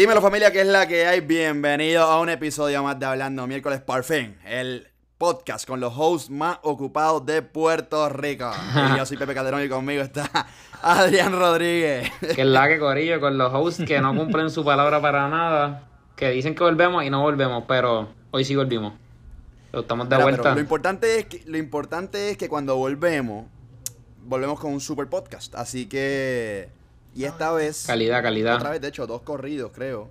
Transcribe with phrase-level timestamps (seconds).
[0.00, 1.20] Dímelo familia, ¿qué es la que hay?
[1.20, 4.88] Bienvenido a un episodio más de Hablando Miércoles por fin, el
[5.18, 8.50] podcast con los hosts más ocupados de Puerto Rico.
[8.94, 10.46] Y yo soy Pepe Calderón y conmigo está
[10.82, 12.10] Adrián Rodríguez.
[12.34, 15.86] Que es la que corillo con los hosts que no cumplen su palabra para nada,
[16.16, 18.94] que dicen que volvemos y no volvemos, pero hoy sí volvimos.
[19.70, 20.54] Pero estamos de Mira, vuelta.
[20.54, 23.48] lo importante es que lo importante es que cuando volvemos
[24.22, 26.79] volvemos con un super podcast, así que
[27.14, 28.56] y esta vez Calidad, calidad.
[28.56, 30.10] Otra vez, de hecho, dos corridos, creo.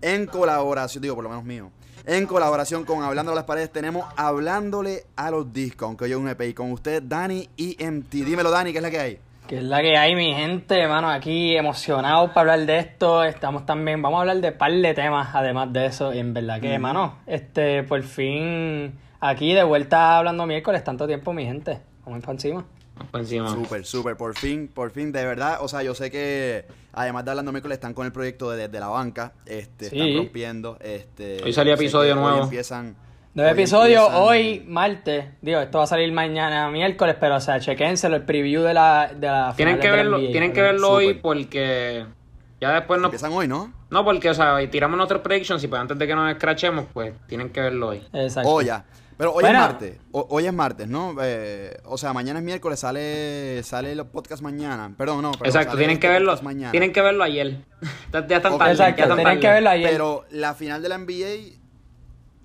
[0.00, 1.70] En colaboración, digo, por lo menos mío.
[2.04, 6.28] En colaboración con Hablando a las Paredes, tenemos Hablándole a los Discos, aunque yo un
[6.28, 6.40] EP.
[6.42, 8.10] Y con usted, Dani EMT.
[8.10, 9.18] Dímelo, Dani, ¿qué es la que hay?
[9.46, 13.22] Que es la que hay, mi gente, mano, aquí emocionados para hablar de esto.
[13.22, 16.12] Estamos también, vamos a hablar de par de temas, además de eso.
[16.12, 21.32] Y en verdad que, mano, este, por fin, aquí de vuelta hablando miércoles, tanto tiempo,
[21.32, 21.80] mi gente.
[22.04, 22.64] Vamos a ir para encima.
[23.02, 23.48] Vamos por encima.
[23.50, 25.58] Súper, súper, por fin, por fin, de verdad.
[25.60, 28.80] O sea, yo sé que, además de Hablando Miércoles, están con el proyecto de Desde
[28.80, 29.32] la Banca.
[29.46, 29.98] Este, Sí.
[29.98, 30.78] están rompiendo.
[30.80, 32.44] Este, Hoy salió episodio que hoy nuevo.
[32.44, 32.96] empiezan...
[33.34, 35.24] Nuevo hoy episodio, empiezan- hoy, martes.
[35.40, 39.10] Digo, esto va a salir mañana, miércoles, pero, o sea, chequénselo, el preview de la,
[39.14, 41.22] de la Tienen que verlo, NBA, tienen que verlo hoy Súper.
[41.22, 42.06] porque
[42.60, 43.06] ya después no.
[43.06, 43.72] Empiezan hoy, ¿no?
[43.88, 47.14] No, porque, o sea, tiramos nuestros predictions y pues antes de que nos escrachemos, pues
[47.26, 48.02] tienen que verlo hoy.
[48.12, 48.50] Exacto.
[48.50, 48.84] Oh, ya.
[49.22, 49.58] Pero hoy Bueno.
[49.60, 49.98] es martes.
[50.10, 51.14] O- hoy es martes, ¿no?
[51.22, 54.92] Eh, o sea, mañana es miércoles, sale sale los podcasts mañana.
[54.98, 55.30] Perdón, no.
[55.30, 56.36] perdón, Exacto, tienen que verlo.
[56.42, 56.72] mañana.
[56.72, 57.64] Tienen que verlo ayer.
[58.12, 59.90] ya están Exacto, ya están tienen que verlo ayer.
[59.92, 61.54] Pero la final de la NBA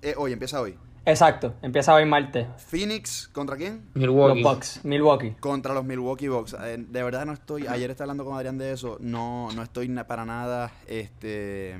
[0.02, 0.78] eh, hoy, empieza hoy.
[1.04, 2.46] Exacto, empieza hoy martes.
[2.58, 3.90] Phoenix, ¿contra quién?
[3.94, 4.40] Milwaukee.
[4.40, 5.30] Los Bucks, Milwaukee.
[5.40, 6.54] Contra los Milwaukee Bucks.
[6.62, 9.88] Eh, de verdad no estoy, ayer estaba hablando con Adrián de eso, no, no estoy
[10.06, 11.74] para nada, este...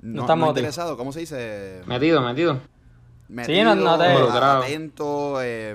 [0.00, 0.56] No, estamos no motivados.
[0.56, 1.82] interesado, ¿cómo se dice?
[1.84, 2.72] Metido, metido.
[3.32, 4.62] Metido, no te- Involucrado.
[4.62, 5.74] atento, eh,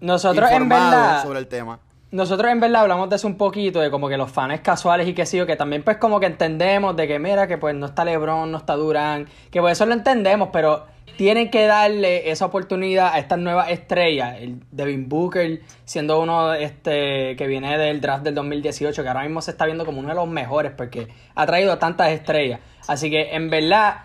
[0.00, 1.78] Nosotros, en verdad- sobre el tema.
[2.10, 5.14] Nosotros en verdad hablamos de eso un poquito, de como que los fans casuales y
[5.14, 7.86] que sí, o que también pues como que entendemos de que mira que pues no
[7.86, 10.86] está LeBron, no está Durán, que pues eso lo entendemos, pero
[11.16, 17.34] tienen que darle esa oportunidad a estas nuevas estrellas, el Devin Booker siendo uno este
[17.34, 20.14] que viene del draft del 2018, que ahora mismo se está viendo como uno de
[20.14, 22.60] los mejores porque ha traído tantas estrellas.
[22.86, 24.04] Así que en verdad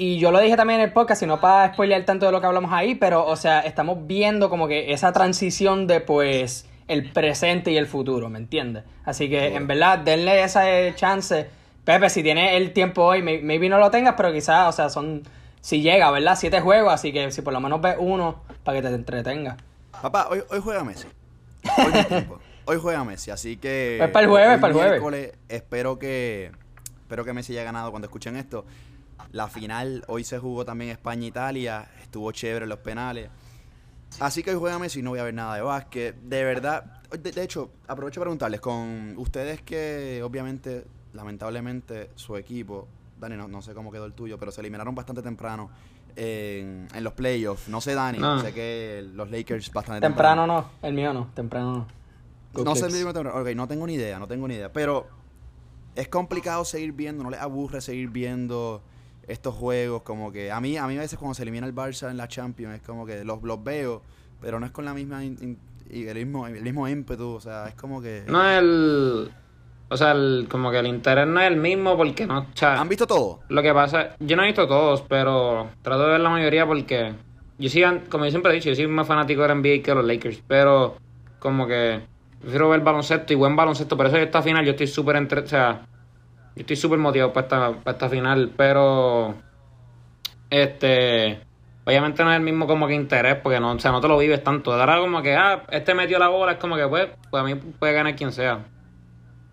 [0.00, 2.40] y yo lo dije también en el podcast, y no para spoilear tanto de lo
[2.40, 7.12] que hablamos ahí, pero, o sea, estamos viendo como que esa transición de, pues, el
[7.12, 8.84] presente y el futuro, ¿me entiendes?
[9.04, 11.48] Así que, en verdad, denle esa eh, chance.
[11.84, 14.88] Pepe, si tiene el tiempo hoy, may- maybe no lo tengas, pero quizás, o sea,
[14.88, 15.22] son,
[15.60, 16.36] si llega, ¿verdad?
[16.36, 19.56] Siete juegos, así que si por lo menos ves uno, para que te entretenga.
[20.02, 21.08] Papá, hoy, hoy juega Messi.
[21.78, 22.38] Hoy, no tiempo.
[22.64, 23.96] Hoy juega Messi, así que.
[23.98, 25.32] Pues para el jueves, hoy para el jueves.
[25.48, 26.52] Espero que.
[27.02, 28.64] Espero que Messi haya ganado cuando escuchen esto.
[29.32, 31.88] La final, hoy se jugó también España-Italia.
[32.02, 33.30] Estuvo chévere los penales.
[34.18, 36.16] Así que hoy juega Messi y no voy a ver nada de básquet.
[36.16, 37.02] De verdad.
[37.10, 42.88] De, de hecho, aprovecho para preguntarles con ustedes que, obviamente, lamentablemente, su equipo.
[43.18, 45.70] Dani, no, no sé cómo quedó el tuyo, pero se eliminaron bastante temprano
[46.16, 47.68] en, en los playoffs.
[47.68, 48.18] No sé, Dani.
[48.18, 48.40] No.
[48.40, 51.86] Sé que los Lakers bastante Temprano no, el mío no, temprano no.
[52.52, 53.40] Go no sé el mismo temprano.
[53.40, 54.72] Ok, no tengo ni idea, no tengo ni idea.
[54.72, 55.06] Pero
[55.94, 58.82] es complicado seguir viendo, no les aburre seguir viendo
[59.30, 60.02] estos juegos.
[60.02, 62.28] Como que a mí, a mí a veces cuando se elimina el Barça en la
[62.28, 64.02] Champions es como que los, los veo,
[64.40, 65.58] pero no es con la misma in- in-
[65.90, 67.30] y el mismo, el mismo ímpetu.
[67.34, 68.24] O sea, es como que.
[68.26, 69.30] No es el.
[69.92, 72.38] O sea, el, como que el interés no es el mismo porque no.
[72.40, 73.40] O sea, ¿Han visto todo?
[73.48, 77.12] Lo que pasa, yo no he visto todos, pero trato de ver la mayoría porque
[77.58, 79.90] yo sí, como yo siempre he dicho, yo soy más fanático de la NBA que
[79.90, 80.96] de los Lakers, pero
[81.40, 82.02] como que
[82.40, 85.46] prefiero ver baloncesto y buen baloncesto, por eso esta final yo estoy súper entre, o
[85.48, 85.84] sea,
[86.56, 89.34] yo estoy súper motivado para esta, para esta final, pero
[90.50, 91.40] este
[91.84, 94.18] obviamente no es el mismo como que interés, porque no, o sea, no te lo
[94.18, 94.72] vives tanto.
[94.72, 97.54] Ahora como que ah, este metió la bola, es como que pues, pues a mí
[97.54, 98.60] puede ganar quien sea.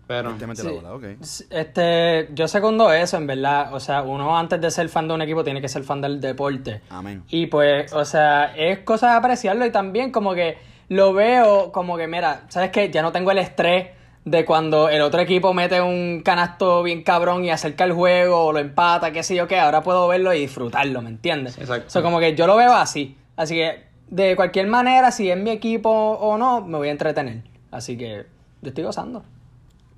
[0.06, 0.68] Pero Este mete Sí.
[0.68, 1.04] la bola, ok.
[1.50, 3.74] Este, yo segundo eso, en verdad.
[3.74, 6.18] O sea, uno antes de ser fan de un equipo tiene que ser fan del
[6.18, 6.80] deporte.
[6.88, 7.24] Amén.
[7.28, 10.56] Y pues, o sea, es cosa de apreciarlo y también como que
[10.88, 12.90] lo veo como que, mira, ¿sabes qué?
[12.90, 13.88] Ya no tengo el estrés
[14.24, 18.52] de cuando el otro equipo mete un canasto bien cabrón y acerca el juego o
[18.52, 19.58] lo empata, qué sé yo qué.
[19.58, 21.58] Ahora puedo verlo y disfrutarlo, ¿me entiendes?
[21.58, 21.86] Exacto.
[21.86, 23.16] O sea, como que yo lo veo así.
[23.36, 27.42] Así que, de cualquier manera, si es mi equipo o no, me voy a entretener.
[27.70, 28.26] Así que,
[28.62, 29.24] yo estoy gozando.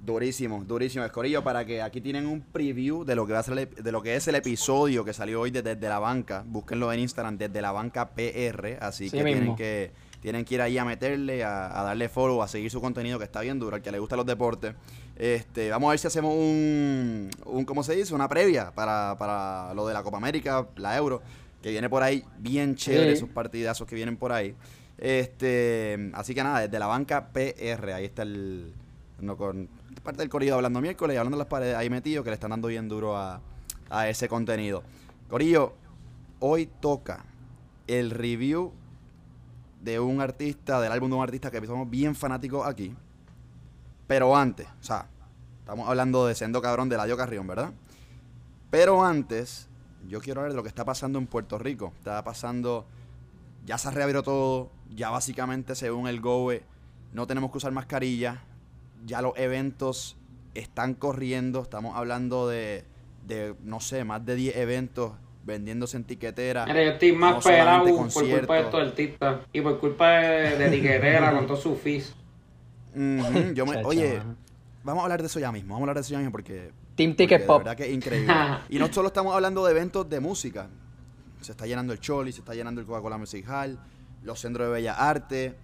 [0.05, 3.59] Durísimo, durísimo, Escorillo, para que aquí tienen un preview de lo que va a ser
[3.59, 6.43] el de lo que es el episodio que salió hoy de Desde la Banca.
[6.47, 8.79] Búsquenlo en Instagram, Desde la Banca PR.
[8.81, 12.43] Así Sí que tienen que tienen que ir ahí a meterle, a, a darle follow,
[12.43, 14.75] a seguir su contenido que está bien duro, al que le gustan los deportes.
[15.17, 18.15] Este, vamos a ver si hacemos un, un ¿cómo se dice?
[18.15, 21.21] Una previa para, para lo de la Copa América, la Euro,
[21.63, 23.19] que viene por ahí bien chévere, Sí.
[23.19, 24.55] esos partidazos que vienen por ahí.
[24.97, 28.73] Este, así que nada, desde la banca PR, ahí está el,
[29.21, 29.69] no, con,
[30.03, 32.51] parte del corrido hablando miércoles y hablando de las paredes ahí metido que le están
[32.51, 33.41] dando bien duro a,
[33.91, 34.83] a ese contenido.
[35.29, 35.75] Corillo,
[36.39, 37.25] hoy toca
[37.87, 38.73] el review
[39.81, 42.95] de un artista, del álbum de un artista que somos bien fanáticos aquí.
[44.07, 45.07] Pero antes, o sea,
[45.61, 47.73] estamos hablando de Sendo Cabrón de Ladio Carrión, ¿verdad?
[48.71, 49.69] Pero antes,
[50.09, 51.93] yo quiero hablar de lo que está pasando en Puerto Rico.
[51.99, 52.87] Está pasando,
[53.65, 56.65] ya se reabrió todo, ya básicamente según el GOE
[57.13, 58.43] no tenemos que usar mascarilla,
[59.05, 60.17] ya los eventos
[60.55, 62.85] están corriendo, estamos hablando de,
[63.27, 65.13] de no sé, más de 10 eventos
[65.45, 66.67] vendiéndose en tiquetera.
[66.67, 70.59] Mira, yo estoy más no pelado por culpa de estos artistas y por culpa de,
[70.59, 72.15] de tiquetera con todos sus fees.
[72.95, 74.21] Yo me- oye,
[74.83, 76.71] vamos a hablar de eso ya mismo, vamos a hablar de eso ya mismo porque...
[76.97, 77.59] Team porque Ticket de Pop.
[77.59, 78.35] verdad que es increíble.
[78.69, 80.69] y no solo estamos hablando de eventos de música,
[81.41, 83.79] se está llenando el Choli, se está llenando el Coca-Cola Music Hall,
[84.23, 85.55] los centros de Bellas Artes,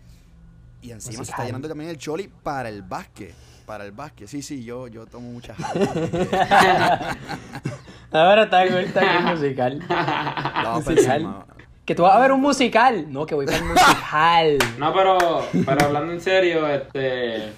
[0.81, 3.35] y encima se está llenando también el Choli para el básquet.
[3.67, 5.57] Para el básquet, sí, sí, yo, yo tomo muchas
[8.13, 9.83] Ahora está cool, está cool musical.
[9.89, 11.45] Vamos para musical.
[11.85, 13.13] Que tú vas a ver un musical.
[13.13, 14.59] No, que voy para el musical.
[14.79, 15.19] No, pero,
[15.65, 17.37] pero hablando en serio, este.
[17.37, 17.53] ¿Hablando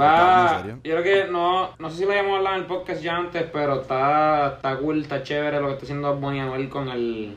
[0.00, 0.64] Va.
[0.84, 1.70] Yo creo que no.
[1.78, 5.02] No sé si lo habíamos hablado en el podcast ya antes, pero está, está cool,
[5.02, 7.36] está chévere lo que está haciendo Bonnie Anuel con el.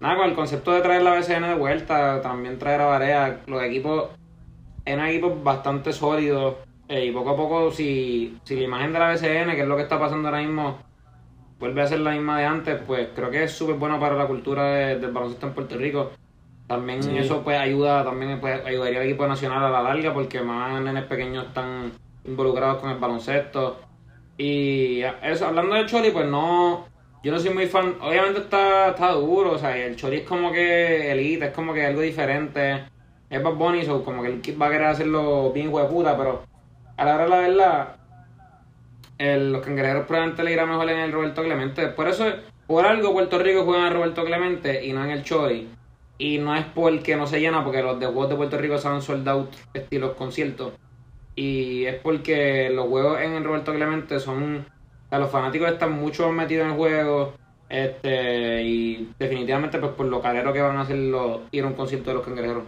[0.00, 3.40] Nada, con el concepto de traer la BCN de vuelta, también traer a Varea.
[3.46, 4.10] Los equipos.
[4.84, 6.58] Es un equipo bastante sólido.
[6.88, 9.76] Eh, y poco a poco, si, si la imagen de la BCN, que es lo
[9.76, 10.78] que está pasando ahora mismo,
[11.58, 14.26] vuelve a ser la misma de antes, pues creo que es súper bueno para la
[14.26, 16.10] cultura de- del baloncesto en Puerto Rico.
[16.66, 17.16] También Sí.
[17.18, 21.04] eso pues ayuda, también pues, ayudaría al equipo nacional a la larga porque más nenes
[21.04, 21.92] pequeños están
[22.24, 23.80] involucrados con el baloncesto.
[24.36, 26.86] Y eso, hablando del Choli, pues no,
[27.24, 30.52] yo no soy muy fan, obviamente está, está duro, o sea, el Choli es como
[30.52, 32.84] que elite, es como que algo diferente.
[33.30, 36.16] Es Bad Bunny, so como que él va a querer hacerlo bien hijo de puta,
[36.16, 36.42] pero
[36.98, 37.96] a la hora de la verdad,
[39.52, 41.86] los cangrejeros probablemente le irá mejor en el Roberto Clemente.
[41.88, 42.26] Por eso,
[42.66, 45.68] por algo Puerto Rico juega en Roberto Clemente y no en el Chori.
[46.18, 48.88] Y no es porque no se llena, porque los de juegos de Puerto Rico se
[48.88, 50.72] han sold out estilos conciertos.
[51.36, 54.66] Y es porque los juegos en el Roberto Clemente son.
[55.06, 57.34] O sea, los fanáticos están mucho más metidos en el juego.
[57.68, 61.74] Este, y definitivamente, pues por lo carero que van a hacer los, ir a un
[61.74, 62.64] concierto de los cangrejeros.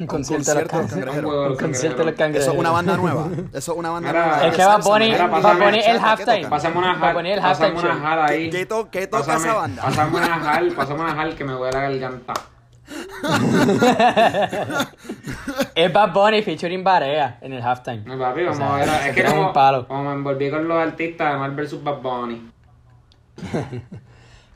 [0.00, 1.10] Un concierto de los de.
[1.10, 2.16] Un de los concierto de los cangrejeros.
[2.16, 2.42] cangrejeros.
[2.42, 3.28] Eso es una banda nueva.
[3.52, 4.46] Eso es una banda Mira, nueva.
[4.48, 4.68] es que el
[5.12, 5.18] el
[6.78, 8.06] una Va a hal, poner el pásame halftime una show.
[8.06, 8.50] hal ahí.
[8.50, 9.82] ¿Qué, qué to- qué toca esa banda?
[9.82, 12.32] pásame una hal, pásame una hal que me duele la garganta.
[15.74, 18.02] Es Bad Bunny featuring Barea en el halftime.
[18.04, 18.88] No, papi, vamos O sea, a ver.
[18.88, 19.86] se Es que como, un palo.
[19.86, 22.50] como me envolví con los artistas, Anuel versus Bad Bunny.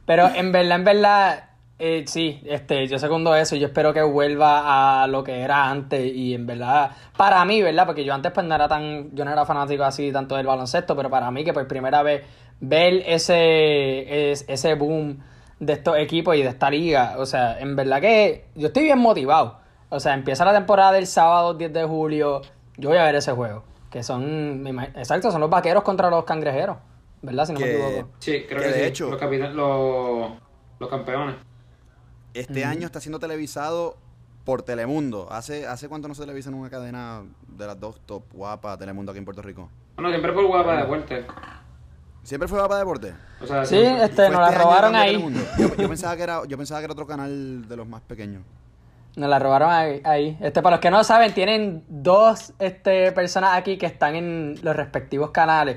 [0.06, 1.44] Pero en verdad, en verdad,
[1.78, 3.56] eh, sí, este, yo segundo eso.
[3.56, 6.04] Yo espero que vuelva a lo que era antes.
[6.14, 7.86] Y en verdad, para mí, ¿verdad?
[7.86, 10.94] Porque yo antes pues no era tan, yo no era fanático así tanto del baloncesto,
[10.96, 12.22] pero para mí que por primera vez
[12.60, 15.18] ver ese, es- ese boom
[15.60, 18.98] de estos equipos y de esta liga, o sea, en verdad que yo estoy bien
[18.98, 19.58] motivado.
[19.88, 22.42] O sea, empieza la temporada del sábado 10 de julio,
[22.76, 23.64] yo voy a ver ese juego.
[23.90, 24.66] Que son,
[24.96, 26.76] exacto, son los vaqueros contra los cangrejeros,
[27.22, 27.46] ¿verdad?
[27.46, 28.08] Si no me equivoco.
[28.18, 28.88] Sí, creo Que que, de sí.
[28.88, 30.30] hecho- los, capitan- los,
[30.80, 31.36] los campeones.
[32.34, 33.96] Este año está siendo televisado
[34.44, 35.28] por Telemundo.
[35.30, 39.12] ¿Hace, ¿Hace cuánto no se televisa en una cadena de las dos top guapa Telemundo
[39.12, 39.70] aquí en Puerto Rico?
[39.96, 41.24] Bueno, siempre fue guapa de deporte.
[42.24, 43.12] ¿Siempre fue Guapa Deporte?
[43.42, 45.22] O sea, Sí, este, ¿Fue nos la este robaron ahí.
[45.58, 48.42] Yo, yo pensaba que era, yo pensaba que era otro canal de los más pequeños.
[49.16, 50.36] Nos la robaron ahí.
[50.40, 54.74] Este, para los que no saben, tienen dos este, personas aquí que están en los
[54.74, 55.76] respectivos canales.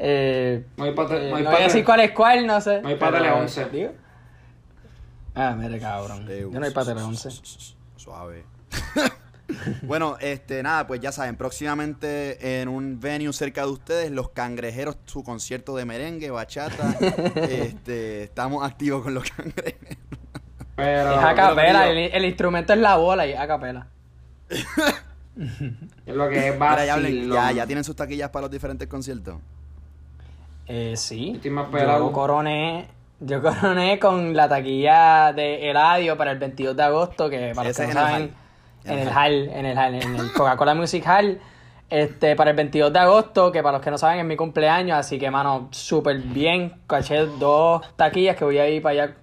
[0.00, 2.82] Eh, pa' te- eh, no voy a decir cuál es cuál, no sé.
[2.82, 3.94] me voy pa' pero, Tele 11.
[5.34, 6.26] Ah, mire, cabrón.
[6.28, 7.28] Eh, Yo no voy para Tele 11.
[7.96, 8.44] Suave.
[9.82, 14.96] bueno, este, nada, pues ya saben, próximamente en un venue cerca de ustedes, Los Cangrejeros,
[15.06, 16.92] su concierto de merengue, bachata.
[17.36, 19.98] este, estamos activos con los cangrejeros.
[20.76, 23.86] Pero, Es a capela, el, el instrumento es la bola y a capela.
[26.06, 28.86] es lo que es Mira, ya, hablen- ya, ya tienen sus taquillas para los diferentes
[28.88, 29.36] conciertos.
[30.66, 31.40] Eh, sí.
[31.42, 32.88] Yo coroné,
[33.26, 37.76] yo coroné con la taquilla de Eladio para el 22 de agosto, que para los
[37.76, 38.34] que no saben,
[38.84, 41.40] en el hall, en el hall, en el Coca-Cola Music Hall.
[41.90, 44.98] Este, para el 22 de agosto, que para los que no saben es mi cumpleaños,
[44.98, 46.80] así que, mano, súper bien.
[46.86, 49.14] Caché dos taquillas que voy a ir para allá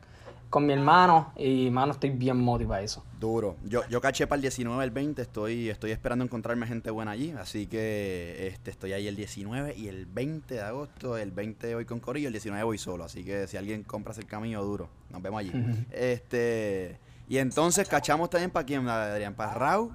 [0.50, 3.03] con mi hermano y, mano, estoy bien motivado para eso.
[3.22, 3.56] Duro.
[3.63, 7.34] Yo, yo caché para el 19, el 20, estoy, estoy esperando encontrarme gente buena allí,
[7.40, 11.86] así que este, estoy ahí el 19 y el 20 de agosto, el 20 voy
[11.86, 14.90] con Corillo, el 19 voy solo, así que si alguien compra el camino, duro.
[15.12, 15.51] Nos vemos allí.
[15.92, 16.98] este
[17.30, 19.92] Y entonces cachamos también para quién, Adrián, para Rau,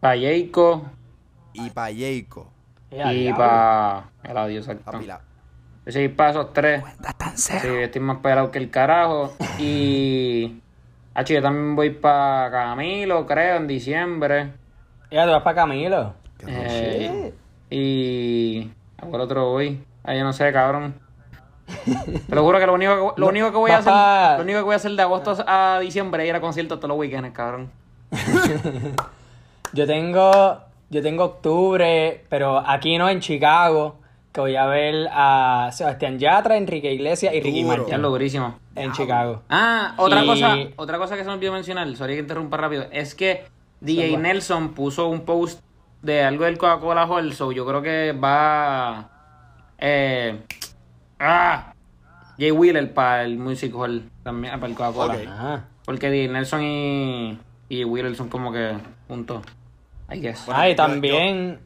[0.00, 0.84] Pa' Jayco,
[1.52, 2.50] y para Jayco.
[2.90, 4.84] Y para el audio, exacto.
[4.90, 5.20] Papi, la-
[5.84, 6.82] Yo soy para esos tres.
[7.60, 9.34] Sí, estoy más pelado que el carajo.
[9.58, 10.60] Y.
[11.18, 14.52] Hacho, yo también voy para Camilo, creo, en diciembre.
[15.10, 16.14] Ya, tú vas para Camilo.
[16.46, 17.34] Eh,
[17.70, 18.70] y.
[18.96, 19.84] ¿A cuál otro voy?
[20.04, 20.94] Ah, yo no sé, cabrón.
[22.28, 24.38] Te lo juro que lo único que, lo único que voy a hacer.
[24.38, 26.90] Lo único que voy a hacer de agosto a diciembre es ir a conciertos todos
[26.90, 27.68] los weekends, cabrón.
[29.72, 33.96] Yo tengo, yo tengo octubre, pero aquí no, en Chicago,
[34.32, 37.78] que voy a ver a Sebastián Yatra, Enrique Iglesias y Ricky Duro.
[37.78, 38.58] Martin lo durísimo.
[38.74, 39.42] en Chicago.
[39.48, 42.86] Ah, otra Y- cosa, otra cosa que se me olvidó mencionar, sorry que interrumpa rápido,
[42.92, 43.44] es que
[43.80, 44.16] DJ.
[44.18, 45.60] Nelson puso un post
[46.02, 49.10] de algo del Coca-Cola Hall, so yo creo que va
[49.78, 50.38] eh,
[51.18, 51.72] ah,
[52.38, 55.14] Jay Wheeler para el Music Hall también, para el Coca-Cola.
[55.14, 55.20] Ok.
[55.28, 55.60] Ah.
[55.84, 58.76] Porque DJ Nelson y, y Wheeler son como que
[59.08, 59.42] juntos.
[60.12, 60.44] I guess.
[60.48, 61.58] Ah, y yo- también,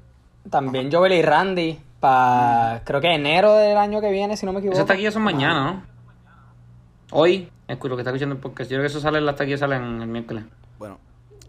[0.49, 4.59] también Joel y Randy, para creo que enero del año que viene, si no me
[4.59, 4.77] equivoco.
[4.77, 5.83] Esas taquillas son mañana, ¿no?
[7.13, 8.69] Hoy, escucho lo que está escuchando el podcast.
[8.69, 10.45] Yo creo que eso sale, las taquillas salen el miércoles.
[10.81, 10.99] Bueno,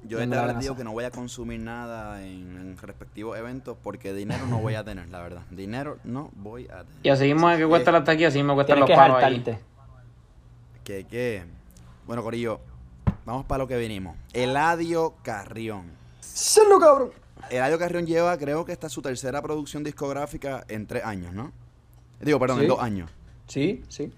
[0.03, 4.45] yo verdad digo que no voy a consumir nada en, en respectivos eventos porque dinero
[4.45, 5.41] no voy a tener, la verdad.
[5.49, 6.99] Dinero no voy a tener.
[7.01, 9.23] Y así mismo que cuesta Eh, las taquillas, así me cuestan Tienes los que palos
[9.23, 9.43] ahí.
[10.83, 11.45] Que, que.
[12.05, 12.59] Bueno, Corillo,
[13.25, 14.15] vamos para lo que venimos.
[14.33, 15.85] Eladio Carrión.
[16.19, 17.22] ¡Salo, cabrón!
[17.49, 21.51] Eladio Carrión lleva, creo que esta es su tercera producción discográfica en tres años, ¿no?
[22.21, 23.09] Digo, perdón, en dos años.
[23.47, 24.11] Sí, sí.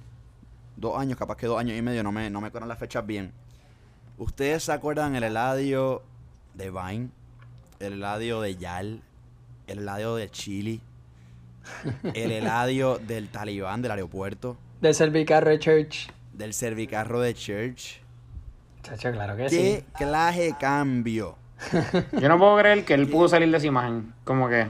[0.78, 3.06] Dos años, capaz que dos años y medio, no me, no me acuerdo las fechas
[3.06, 3.32] bien.
[4.18, 6.04] ¿Ustedes se acuerdan el Eladio
[6.54, 7.10] de Vine?
[7.80, 9.02] El Eladio de Yal,
[9.68, 10.80] el Eladio de Chile,
[12.14, 16.10] el Eladio del Talibán del aeropuerto, Del Servicarro Church.
[16.34, 18.02] del Servicarro de Church.
[18.84, 19.86] Chacho, claro que ¿Qué sí.
[19.98, 21.36] clase de cambio?
[22.20, 24.14] Yo no puedo creer que él pudo salir de esa imagen.
[24.24, 24.68] Como que.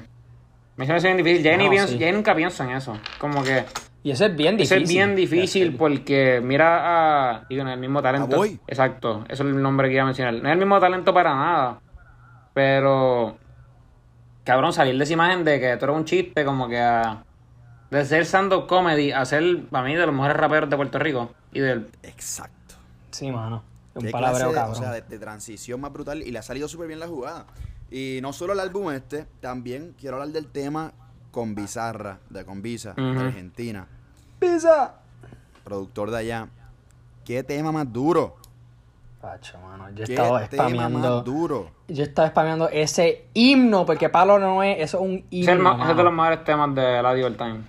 [0.78, 1.44] Me parece bien difícil.
[1.44, 1.98] Ya, No, ni pienso, sí.
[1.98, 2.98] ya nunca pienso en eso.
[3.20, 3.66] Como que.
[4.04, 4.84] Y eso es bien Eso difícil.
[4.84, 7.46] es bien difícil porque mira a.
[7.50, 8.36] Digo, no es el mismo talento.
[8.36, 8.60] A Boy.
[8.68, 9.24] Exacto.
[9.30, 10.34] Eso es el nombre que iba a mencionar.
[10.36, 11.80] No es el mismo talento para nada.
[12.54, 13.38] Pero.
[14.44, 17.24] Cabrón, salir de esa imagen de que tú eres un chiste, como que a.
[17.90, 21.32] De ser stand-up comedy a ser, para mí, de los mejores raperos de Puerto Rico.
[21.54, 21.88] Y del.
[22.04, 22.76] Exacto.
[23.12, 23.64] Sí, mano.
[23.96, 24.76] Un palabreo clase, cabrón.
[24.76, 27.46] O sea, de, de transición más brutal y le ha salido súper bien la jugada.
[27.90, 30.92] Y no solo el álbum este, también quiero hablar del tema
[31.32, 33.02] con Bizarra, de Convisa, Ujú.
[33.14, 33.88] de Argentina,
[34.40, 34.96] ¡Pizza!
[35.64, 36.48] productor de allá.
[37.24, 38.36] ¿Qué tema más duro?
[39.22, 39.90] Pacho, mano.
[39.92, 41.00] Yo ¿Qué estaba tema spameando.
[41.16, 41.72] más duro?
[41.88, 45.58] Yo estaba spameando ese himno, porque Pablo no es, eso es un Ese es, el
[45.58, 45.90] himno.
[45.92, 47.62] es de los mejores temas de la Diva Time.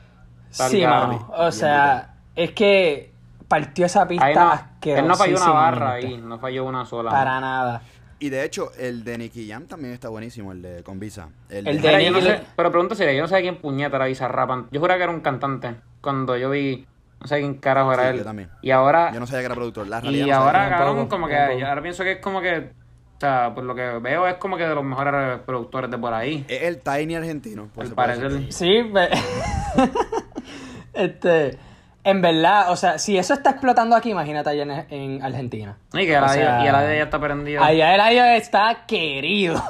[0.51, 1.31] Sí, mano.
[1.37, 3.13] O sea, es que
[3.49, 7.11] partió esa pista no, él no falló una barra ahí, no falló una sola.
[7.11, 7.83] Para nada.
[8.19, 11.29] Y de hecho, el de Nicky Jam también está buenísimo, el de Convisa.
[11.51, 13.97] El, El de, de no Nicky- sé, pero pregunta seria, yo no sé quién puñeta
[13.97, 14.69] era Bizarrap.
[14.73, 15.75] Yo juraba que era un cantante.
[16.01, 16.87] Cuando yo vi,
[17.21, 18.17] no sé quién carajo era Sí, él.
[18.19, 18.49] yo también.
[18.63, 19.87] Y ahora, Yo no sabía que era productor.
[19.87, 22.57] La realidad y no ahora, cabrón, como que, yo ahora pienso que es como que,
[22.59, 26.15] o sea, por lo que veo, es como que de los mejores productores de por
[26.15, 26.45] ahí.
[26.49, 27.69] Es el Tiny argentino.
[27.75, 28.33] por parecer.
[28.33, 28.53] decir.
[28.53, 29.09] Sí, me-
[30.95, 31.59] este,
[32.07, 35.77] en verdad, o sea, si eso está explotando aquí, imagínate allá en, en Argentina.
[35.93, 37.67] Y que O la sea, y la de ella está prendida.
[37.67, 39.61] Allá el aire está querido.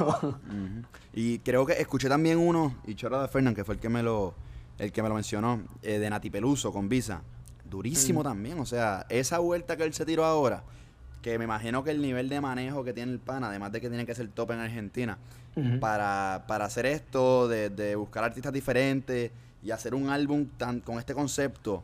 [1.15, 4.03] Y creo que escuché también uno, y Chora de Fernán, que fue el que me
[4.03, 4.35] lo,
[4.79, 7.23] el que me lo mencionó, eh, de Nati Peluso con Visa.
[7.65, 8.61] Durísimo también.
[8.61, 10.63] O sea, esa vuelta que él se tiró ahora,
[11.23, 13.89] que me imagino que el nivel de manejo que tiene el pana, además de que
[13.89, 15.17] tiene que ser top en Argentina,
[15.81, 19.31] para, para hacer esto, de, de buscar artistas diferentes
[19.63, 21.83] y hacer un álbum tan, con este concepto,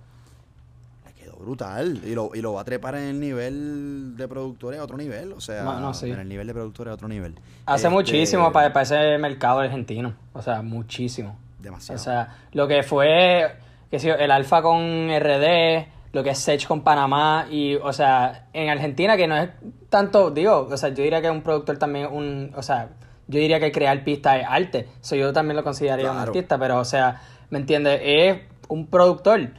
[1.42, 2.00] brutal.
[2.04, 5.32] Y lo, y lo va a trepar en el nivel de productores a otro nivel.
[5.32, 6.10] O sea, No, no, sí.
[6.10, 7.34] en el nivel de productores a otro nivel.
[7.66, 10.14] Hace Este, muchísimo para, para ese mercado argentino.
[10.32, 11.36] O sea, muchísimo.
[11.60, 12.00] Demasiado.
[12.00, 13.54] O sea, lo que fue,
[13.90, 18.46] sé yo, el Alfa con RD, lo que es Sech con Panamá y, o sea,
[18.52, 19.50] en Argentina que no es
[19.88, 22.88] tanto, digo, o sea, yo diría que un productor también, un, o sea,
[23.28, 24.88] yo diría que crear pistas es arte.
[25.00, 26.30] So, yo también lo consideraría un Claro.
[26.32, 27.20] artista, pero, o sea,
[27.50, 28.00] ¿me entiendes?
[28.04, 29.50] Es un productor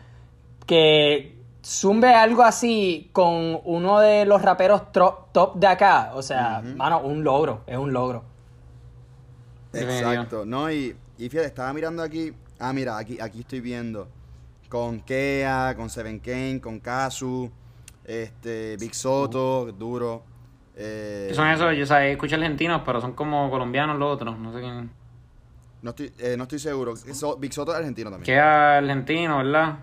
[0.66, 1.33] que
[1.66, 6.12] zumbe algo así con uno de los raperos top de acá.
[6.16, 8.24] O sea, mano, un logro, es un logro.
[9.74, 14.08] Exacto, no, y, y fíjate, estaba mirando aquí, ah, mira, aquí, aquí estoy viendo,
[14.70, 17.50] con Kea, con Seven Kane, con Kazu,
[18.06, 20.24] este, Big Soto, duro,
[20.76, 21.76] eh, ¿Qué son esos?
[21.76, 24.38] Yo sabía, escucho argentinos, pero son como colombianos los otros.
[24.40, 24.90] No sé quién.
[25.84, 28.26] no estoy, eh, no estoy seguro, So- Big Soto es argentino también.
[28.26, 29.80] Que es argentino, ¿verdad?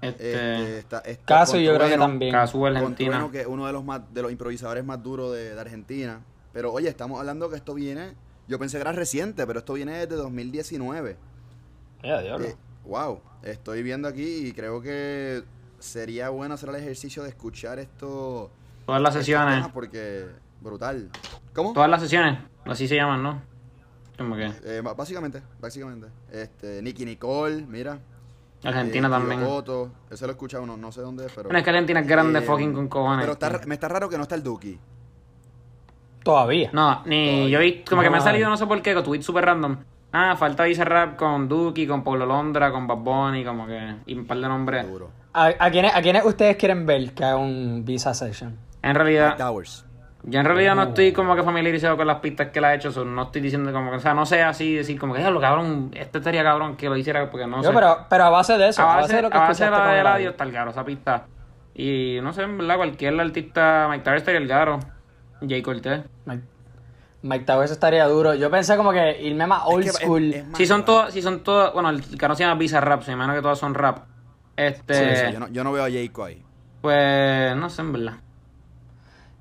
[0.00, 0.32] Este.
[0.32, 2.32] Este, está, está Caso yo creo que también.
[2.32, 3.10] Con argentina.
[3.10, 6.20] Trueno, que es uno de los más, de los improvisadores más duros de, de Argentina,
[6.52, 8.14] pero oye, estamos hablando que esto viene
[8.46, 11.16] Yo pensé que era reciente, pero esto viene desde 2019.
[12.02, 12.46] Ya, diablo.
[12.46, 15.42] Eh, wow, estoy viendo aquí y creo que
[15.78, 18.50] sería bueno hacer el ejercicio de escuchar esto.
[18.86, 19.66] Todas las sesiones.
[19.74, 20.26] Porque
[20.60, 21.10] brutal.
[21.54, 21.72] ¿Cómo?
[21.72, 22.38] Todas las sesiones.
[22.64, 23.42] Así se llaman, ¿no?
[24.16, 24.52] Como que.
[24.64, 26.08] Eh, básicamente, básicamente.
[26.30, 27.98] Este, Nicky Nicole, mira.
[28.64, 29.44] Argentina Eh, también.
[29.44, 31.44] Coto, ese lo he escuchado, no, no sé dónde es, pero.
[31.48, 33.20] Bueno, es que Argentina es grande Eh, fucking con cojones.
[33.20, 34.78] Pero está, me está raro que no está el Duki.
[36.22, 36.70] Todavía.
[36.72, 38.24] No, ni yo vi, como que me ha No.
[38.24, 39.76] salido no sé por qué, con tweets super random.
[40.12, 43.96] Ah, falta Rap con Duki, con Pablo Londra, con Bad Bunny, como que.
[44.06, 44.84] Y un par de nombres.
[44.84, 45.10] Seguro.
[45.34, 48.56] ¿A, a quiénes, ¿A quiénes ustedes quieren ver que haga un Visa Session?
[48.82, 49.84] En realidad, Towers.
[50.30, 50.88] Yo en realidad no Oh.
[50.88, 52.90] estoy como que familiarizado con las pistas que él ha hecho.
[52.92, 55.40] so, no estoy diciendo como que, o sea, no sé así decir como que, lo
[55.40, 57.74] cabrón, este estaría cabrón que lo hiciera porque no Yo, sé.
[57.74, 60.16] pero, pero a base de eso, a base, de lo que a base de la
[60.18, 61.26] de está el garo, esa pista.
[61.74, 64.80] Y no sé, en verdad, cualquier artista, Mike Towers estaría el garo.
[65.48, 66.02] Jay Cortez.
[66.26, 66.42] Mike,
[67.22, 68.34] Mike Towers estaría duro.
[68.34, 70.32] Yo pensé como que irme más old Es que school.
[70.34, 73.02] es más Si son todas, si son todas, bueno, el canal se llama Visa Rap,
[73.02, 73.98] se imagino que todas son rap.
[74.56, 76.42] Este, Sí, sí, yo, no, yo no veo a Jayco ahí.
[76.80, 78.14] pues, no sé, en verdad.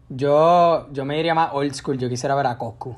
[0.09, 1.97] Yo, yo me iría más old school.
[1.97, 2.95] Yo quisiera ver a Coscu.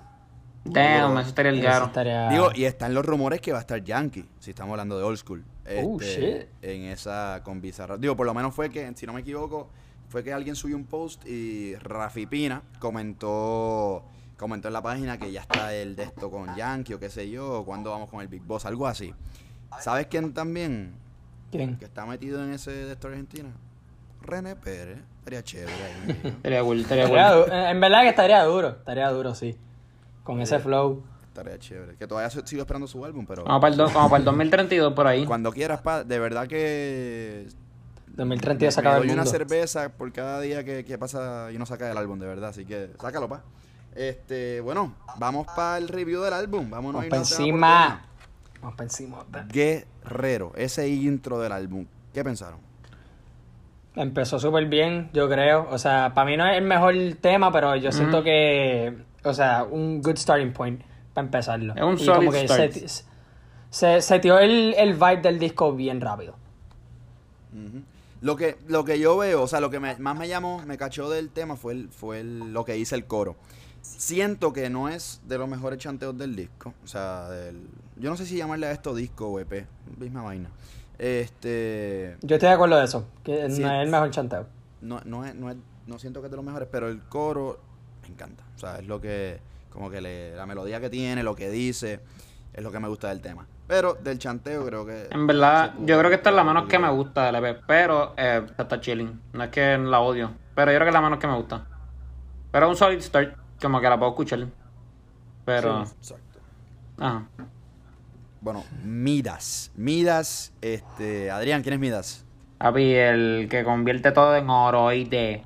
[0.66, 4.28] Damn, eso estaría el estaría- Digo, y están los rumores que va a estar Yankee,
[4.40, 5.44] si estamos hablando de old school.
[5.84, 6.64] Oh, este, shit.
[6.64, 8.00] En esa con Bizarrap.
[8.00, 9.70] Digo, por lo menos fue que, si no me equivoco,
[10.10, 14.04] fue que alguien subió un post y Rafi Pina comentó
[14.38, 17.30] comentó en la página que ya está el de esto con Yankee o qué sé
[17.30, 19.14] yo, o cuándo vamos con el Big Boss, algo así.
[19.82, 20.94] ¿Sabes quién también
[21.52, 21.76] ¿Quién?
[21.78, 23.50] que está metido en ese de esto Argentina?
[24.22, 25.00] René Pérez.
[25.32, 26.22] Estaría chévere ahí.
[26.38, 27.46] Estaría cool, estaría Estaría cool.
[27.50, 28.70] du- en verdad que estaría duro.
[28.70, 29.58] Estaría duro, sí.
[30.24, 31.04] Con ese flow.
[31.28, 31.96] Estaría chévere.
[31.98, 34.94] Que todavía sigo esperando su álbum, pero Como para, el do- como para el 2032
[34.94, 35.26] por ahí.
[35.26, 37.48] cuando quieras, pa, de verdad que
[38.08, 39.32] 2032 se acaba el doy una mundo.
[39.32, 42.50] cerveza por cada día que, que pasa y uno saca el álbum, de verdad.
[42.50, 43.44] Así que sácalo, pa.
[43.96, 46.70] Este, bueno, vamos para el review del álbum.
[46.70, 48.02] Vámonos Vamos a para encima.
[48.62, 49.26] Vamos para encima.
[49.48, 51.86] Guerrero, ese intro del álbum.
[52.14, 52.60] ¿Qué pensaron?
[54.00, 55.68] Empezó súper bien, yo creo.
[55.70, 59.64] O sea, para mí no es el mejor tema, pero yo siento que, o sea,
[59.70, 60.82] un good starting point
[61.14, 61.74] para empezarlo.
[61.76, 62.72] Es un Y como que start.
[62.72, 63.04] se,
[63.70, 66.36] se, se tiró el, el vibe del disco bien rápido.
[68.22, 70.78] Lo que, lo que yo veo, o sea, lo que me- más me llamó, me
[70.78, 73.36] cachó del tema fue, el, fue el- lo que dice el coro.
[73.82, 76.74] Siento que no es de los mejores chanteos del disco.
[76.84, 79.66] O sea, del, yo no sé si llamarle a esto disco o EP.
[79.98, 80.50] Misma vaina.
[81.00, 82.18] Este.
[82.22, 83.62] Yo estoy de acuerdo de eso, que Sí.
[83.62, 84.46] no es el mejor chanteo.
[84.82, 85.58] no, no, es, no, es-
[85.88, 87.60] no siento que es de los mejores, pero el coro
[88.04, 88.44] me encanta.
[88.56, 89.40] O sea, es lo que,
[89.72, 92.00] como que le, la melodía que tiene, lo que dice,
[92.54, 93.48] es lo que me gusta del tema.
[93.68, 95.08] Pero del chanteo creo que...
[95.12, 98.14] En verdad, yo creo que esta es la menos que me gusta del EP, pero
[98.18, 99.20] eh, está chilling.
[99.34, 101.66] No es que la odio, pero yo creo que es la menos que me gusta.
[102.52, 104.48] Pero es un solid start, como que la puedo escuchar.
[105.46, 106.40] Pero, Exacto.
[107.00, 107.28] ajá.
[108.42, 109.72] Bueno, Midas.
[109.76, 111.30] Midas, este...
[111.32, 112.26] Adrián, ¿quién es Midas?
[112.58, 115.44] Papi, el que convierte todo en oro y de.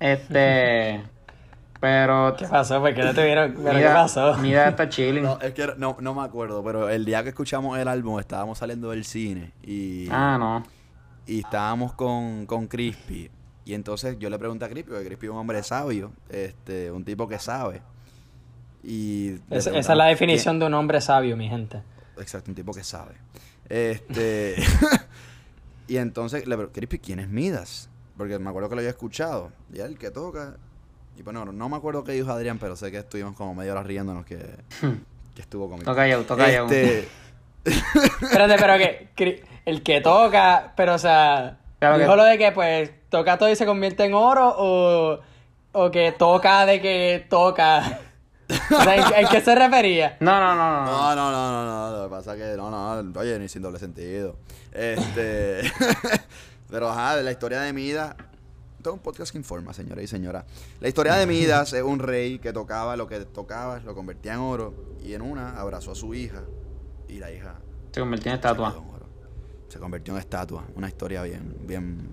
[0.00, 1.02] Este.
[1.80, 2.34] Pero.
[2.36, 2.80] ¿Qué pasó?
[2.80, 3.54] ¿Por qué no te vieron?
[3.54, 4.36] ¿Pero qué Mira, pasó?
[4.38, 5.22] mira, está chilling.
[5.22, 8.58] No, es que no, no me acuerdo, pero el día que escuchamos el álbum estábamos
[8.58, 10.64] saliendo del cine y, Ah, no.
[11.26, 13.30] y estábamos con, con Crispy.
[13.64, 17.04] Y entonces yo le pregunté a Crispy, porque Crispy es un hombre sabio, este, un
[17.04, 17.80] tipo que sabe.
[18.84, 21.82] Y Es- esa es la quién- definición de un hombre sabio, mi gente.
[22.18, 23.14] Exacto, un tipo que sabe.
[23.68, 24.56] Este.
[25.88, 27.88] y entonces le pregunté, Crispy, ¿quién es Midas?
[28.16, 29.50] Porque me acuerdo que lo había escuchado.
[29.72, 30.56] Y él que toca.
[31.16, 33.82] Y bueno, no me acuerdo qué dijo Adrián, pero sé que estuvimos como media hora
[33.82, 34.38] riéndonos que,
[35.34, 35.90] que estuvo conmigo.
[35.90, 36.64] Toca yo, toca yo.
[36.64, 37.08] Este,
[37.64, 38.76] Espérate, pero
[39.14, 43.38] que el que toca, pero o sea, Claro que- dijo lo de que pues toca
[43.38, 45.20] todo y se convierte en oro o,
[45.72, 48.00] o que toca de que toca.
[48.70, 50.16] O sea, ¿en, en qué se refería?
[50.20, 50.86] No, no, no, no.
[50.86, 51.30] No, no.
[51.32, 51.96] no, no, no.
[51.98, 54.36] Lo que pasa es que no, no, oye, ni sin doble sentido.
[54.72, 55.62] Este.
[56.70, 58.14] Pero ajá, de la historia de Midas.
[58.82, 60.44] Todo un podcast que informa, señores y señoras.
[60.80, 64.40] La historia de Midas es un rey que tocaba lo que tocaba, lo convertía en
[64.40, 64.74] oro.
[65.04, 66.42] Y en una abrazó a su hija.
[67.08, 67.54] Y la hija
[67.92, 68.70] Se convirtió en estatua.
[68.72, 69.06] quedó en oro.
[69.68, 70.64] Se convirtió en estatua.
[70.74, 72.08] Una historia bien, bien.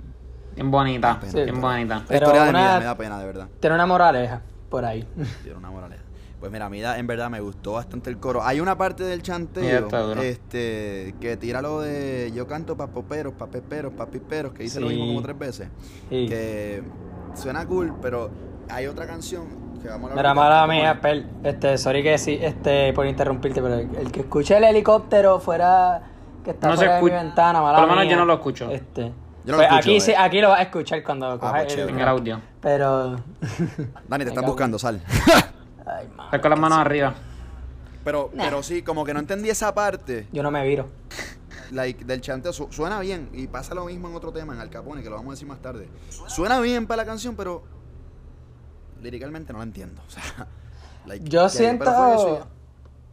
[0.53, 1.19] Bien bonita.
[1.25, 1.41] Sí.
[1.41, 1.95] Bien bonita.
[1.99, 3.47] La Pero historia de una- Midas me da pena, de verdad.
[3.59, 5.07] Tiene una moraleja por ahí.
[5.43, 6.03] Tiene una moraleja.
[6.39, 8.41] Pues mira, a mí da- en verdad me gustó bastante el coro.
[8.43, 12.87] Hay una parte del Mira, chanteo está este, que tira lo de yo canto pa'
[12.87, 15.67] poperos, pa' peperos, pa' piperos, que dice lo mismo como tres veces.
[16.09, 16.27] Sí.
[16.29, 16.81] Que
[17.35, 18.29] suena cool, pero
[18.69, 19.47] hay otra canción
[19.81, 23.05] que vamos a Mira, hablar mala ahorita, mía, Pel, este, sorry que sí, este, por
[23.05, 26.01] interrumpirte, pero el, el que escuche el helicóptero fuera,
[26.43, 28.25] que está No se fuera de mi ventana, mala Por lo menos mía, yo no
[28.25, 28.69] lo escucho.
[28.71, 29.11] Este, Yo
[29.45, 30.01] no lo pues escucho, aquí, eh.
[30.01, 32.39] sí, aquí lo vas a escuchar cuando cojas pues el- audio.
[32.61, 33.17] Pero,
[34.07, 35.01] Dani, te están buscando, sal.
[36.31, 37.13] ay, con las manos arriba.
[38.03, 38.43] Pero, Nah.
[38.45, 40.87] pero sí, como que no entendí esa parte Yo no me viro.
[41.71, 42.53] like, del chanteo.
[42.53, 43.29] Su- suena bien.
[43.33, 45.47] Y pasa lo mismo en otro tema, en Al Capone, que lo vamos a decir
[45.47, 45.87] más tarde.
[46.27, 47.63] Suena bien para la canción, pero
[49.01, 50.01] liricalmente no la entiendo.
[50.07, 50.23] O sea,
[51.05, 51.83] like, Yo siento.
[51.89, 52.47] eso.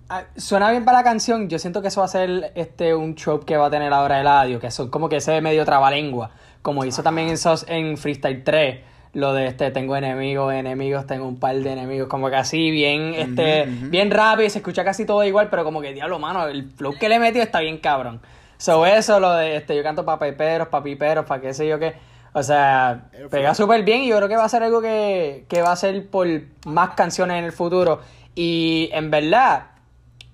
[0.08, 1.48] Ah, Suena bien para la canción.
[1.48, 4.20] Yo siento que eso va a ser este un show que va a tener ahora
[4.20, 6.30] el audio, que son como que ese medio trabalengua.
[6.62, 7.36] Como hizo también en,
[7.68, 8.80] en Freestyle 3.
[9.16, 12.06] Lo de este, tengo enemigos, enemigos, tengo un par de enemigos.
[12.06, 13.88] Como que así, bien, este, ujú.
[13.88, 16.92] bien rápido, y se escucha casi todo igual, pero como que diablo, mano, el flow
[17.00, 18.20] que le metió está bien cabrón.
[18.58, 21.78] So eso, lo de este, yo canto pa' peperos, pa' piperos, pa' qué sé yo
[21.78, 21.94] qué.
[22.34, 25.46] O sea, El pega súper bien y yo creo que va a ser algo que,
[25.48, 26.28] que va a ser por
[26.66, 28.02] más canciones en el futuro.
[28.34, 29.68] Y en verdad,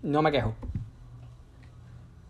[0.02, 0.56] no me quejo.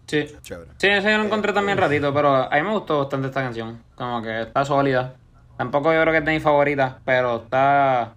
[0.06, 0.26] Sí.
[0.42, 0.70] Chévere.
[0.76, 3.82] Sí, eso yo lo encontré también ratito, pero a mí me gustó bastante esta canción.
[3.94, 5.14] Como que está sólida.
[5.56, 8.14] Tampoco yo creo que es de mis favoritas, pero está.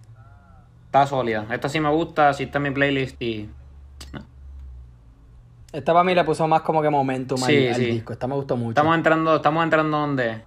[0.86, 1.46] Está sólida.
[1.50, 3.50] Esta sí me gusta, sí está en mi playlist y.
[5.72, 7.84] Esta para mí le puso más como que momentum al- Sí, al, sí.
[7.86, 8.12] disco.
[8.12, 8.70] Esta me gustó mucho.
[8.70, 10.44] Estamos entrando, estamos entrando donde.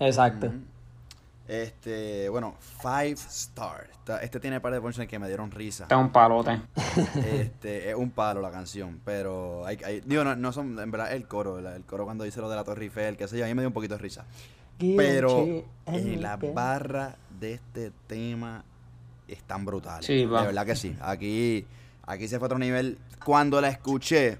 [0.00, 0.52] Exacto.
[1.46, 3.88] Este, bueno, Five Star.
[3.92, 5.84] Esta- Este tiene un par de punchlines que me dieron risa.
[5.84, 6.60] Está un palote.
[7.24, 11.12] Este, es un palo la canción, pero hay, hay- digo, no, no son, en verdad,
[11.12, 13.44] el coro, la- el coro cuando dice lo de la Torre Eiffel, qué sé yo,
[13.44, 14.24] a mí me dio un poquito de risa.
[14.78, 15.44] Pero
[15.86, 18.64] eh, la barra de este tema
[19.28, 20.04] están brutales.
[20.06, 20.40] Sí, va.
[20.40, 20.96] De verdad que sí.
[21.00, 21.64] Aquí,
[22.06, 22.98] aquí se fue a otro nivel.
[23.24, 24.38] Cuando la escuché,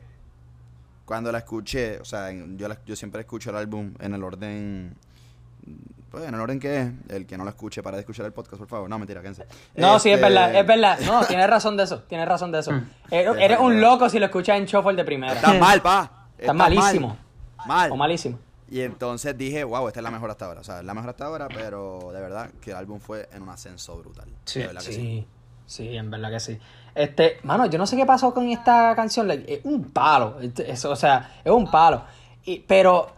[1.05, 4.95] cuando la escuché, o sea, yo, la- yo siempre escucho el álbum en el orden,
[6.11, 6.91] pues en el orden que es.
[7.09, 8.89] El que no lo escuche, para de escuchar el podcast, por favor.
[8.91, 9.47] No, mentira, quédense.
[9.77, 10.99] No, sí, es Este, verdad, es verdad.
[11.07, 12.73] No, tienes razón de eso, tienes razón de eso.
[13.11, 15.35] Eres, eres un loco si lo escuchas en shuffle de primera.
[15.35, 16.27] Estás mal, pa.
[16.39, 17.09] Estás malísimo.
[17.59, 17.67] Mal.
[17.69, 17.93] Mal.
[17.93, 18.39] O malísimo.
[18.73, 20.63] Y entonces dije, wow, esta es la mejor hasta ahora.
[20.63, 23.43] O sea, es la mejor hasta ahora, pero de verdad que el álbum fue en
[23.43, 24.29] un ascenso brutal.
[24.47, 25.01] Sí, de verdad que sí.
[25.01, 25.27] Sí,
[25.67, 26.59] sí, en verdad que sí.
[26.95, 29.29] Este, mano, yo no sé qué pasó con esta canción.
[29.29, 30.39] like, es un palo.
[30.41, 32.03] Este, es- o sea, es un palo.
[32.47, 33.09] Y, pero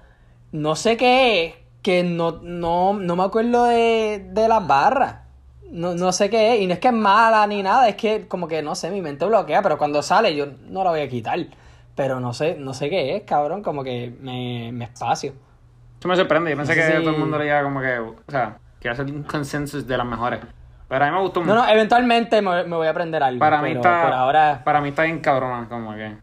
[0.50, 5.18] no sé qué es, que no, no, no me acuerdo de, de las barras.
[5.70, 6.62] No, no sé qué es.
[6.62, 9.00] Y no es que es mala ni nada, es que como que no sé, mi
[9.02, 11.38] mente bloquea, pero cuando sale yo no la voy a quitar.
[11.94, 15.32] Pero no sé, no sé qué es, cabrón, como que me, me espacio.
[16.04, 16.50] Eso me sorprende.
[16.50, 17.98] Yo pensé que todo el mundo le iba como que.
[17.98, 20.38] O sea, que ser un consensus de las mejores.
[20.86, 21.56] Pero a mí me gustó No, mucho.
[21.56, 23.38] no, eventualmente me, me voy a aprender algo.
[23.38, 24.02] para mí está.
[24.02, 24.60] por ahora.
[24.62, 26.14] Para mí está bien cabrona, como que.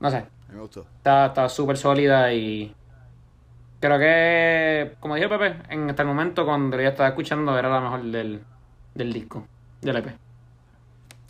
[0.00, 0.16] No sé.
[0.16, 0.80] A mí me gustó.
[0.96, 2.74] Está está súper sólida y.
[3.78, 7.80] Creo que, como dije Pepe, en hasta el momento cuando yo estaba escuchando era la
[7.80, 8.42] mejor del,
[8.92, 9.46] del disco,
[9.82, 10.16] del EP.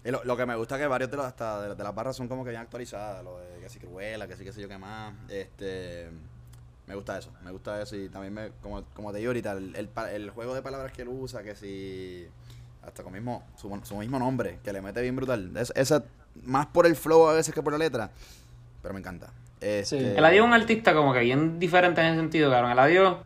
[0.03, 1.95] Y lo, lo que me gusta es que varios de, los, hasta de, de las
[1.95, 3.23] barras son como que bien actualizadas.
[3.23, 5.13] Lo de que si cruela, que sí, que sé yo qué más.
[5.29, 6.09] Este.
[6.87, 7.97] Me gusta eso, me gusta eso.
[7.97, 11.03] Y también, me, como, como te digo ahorita, el, el, el juego de palabras que
[11.03, 12.27] él usa, que si.
[12.83, 15.51] Hasta con mismo, su, su mismo nombre, que le mete bien brutal.
[15.57, 16.05] Es- esa,
[16.45, 18.11] más por el flow a veces que por la letra.
[18.81, 19.33] Pero me encanta.
[19.61, 19.97] Este, Sí.
[20.17, 22.71] Eladio es un artista como que bien diferente en ese sentido, cabrón.
[22.71, 23.25] Eladio,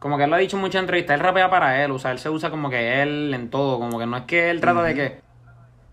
[0.00, 2.10] como que él lo ha dicho en muchas entrevistas, él rapea para él, o sea,
[2.10, 4.82] él se usa como que él en todo, como que no es que él trata
[4.82, 5.20] de que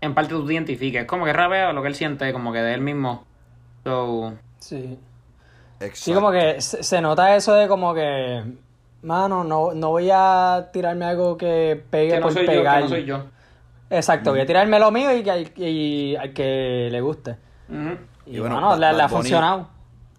[0.00, 2.58] en parte tú te identifiques, es como que rapea lo que él siente, como que
[2.58, 3.24] de él mismo.
[3.84, 4.98] So, Sí.
[5.78, 6.14] Sí, exacto.
[6.20, 8.42] como que se, nota eso de como que,
[9.02, 12.56] mano, no, no voy a tirarme algo que pegue que no por soy yo, que
[12.58, 12.82] pegar.
[12.82, 13.24] no soy yo.
[13.90, 17.36] Exacto, voy a tirarme lo mío y que al, y al que le guste.
[17.68, 17.98] Ujú.
[18.26, 19.68] Y, Y bueno, bueno, Bad- le, le ha Bad Bunny- funcionado.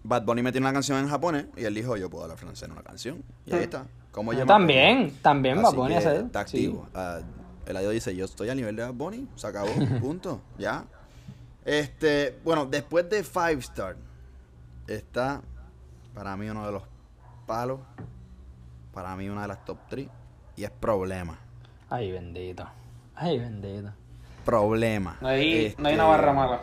[0.04, 2.72] Bad Bunny metió una canción en japonés y él dijo, yo puedo hablar francés en
[2.72, 3.22] una canción.
[3.44, 3.84] Y ahí está.
[4.12, 4.46] ¿Cómo llama?
[4.46, 6.56] También, también Bad Así Bunny que hace- Está sí.
[6.58, 6.86] activo.
[6.94, 7.18] Ah,
[7.66, 9.28] Eladio dice, yo estoy a nivel de Bad Bunny.
[9.36, 9.68] Se acabó.
[10.00, 10.40] Punto.
[10.56, 10.84] Ya.
[11.64, 13.96] Este, bueno, después de Five Star,
[14.88, 15.42] está
[16.14, 16.82] para mí uno de los
[17.46, 17.80] palos.
[18.92, 20.08] Para mí una de las top 3.
[20.56, 21.38] Y es Problema.
[21.90, 22.66] Ay, bendito.
[23.14, 23.90] Ay, bendito.
[24.44, 25.16] Problema.
[25.20, 26.60] No hay, Este, no hay una barra mala.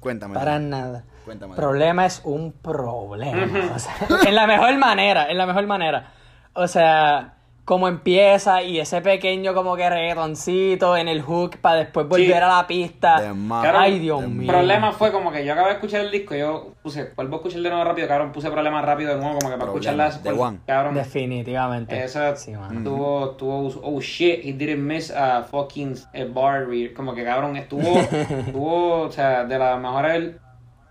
[0.00, 0.34] Cuéntame.
[0.34, 1.04] Para nada.
[1.24, 1.54] Cuéntame.
[1.54, 3.74] Problema es un problema.
[3.74, 3.94] o sea,
[4.26, 6.12] en la mejor manera, en la mejor manera.
[6.54, 12.08] O sea, como empieza y ese pequeño como que reggaetoncito en el hook para después
[12.08, 12.32] volver Sí.
[12.32, 13.32] a la pista.
[13.74, 14.42] Ay, Dios mío.
[14.42, 17.38] El problema fue como que yo acabé de escuchar el disco, yo puse, vuelvo a
[17.38, 20.22] escuchar de nuevo rápido, cabrón, puse problema rápido de nuevo, como que para Problema, escucharlas.
[20.24, 20.58] de One.
[20.66, 22.08] Cabrón, Definitivamente.
[22.36, 22.82] Sí, mano.
[22.82, 26.94] tuvo, tuvo, oh shit, he didn't miss a fucking eh, bar read.
[26.94, 30.34] Como que cabrón, estuvo, estuvo, o sea, de las mejores.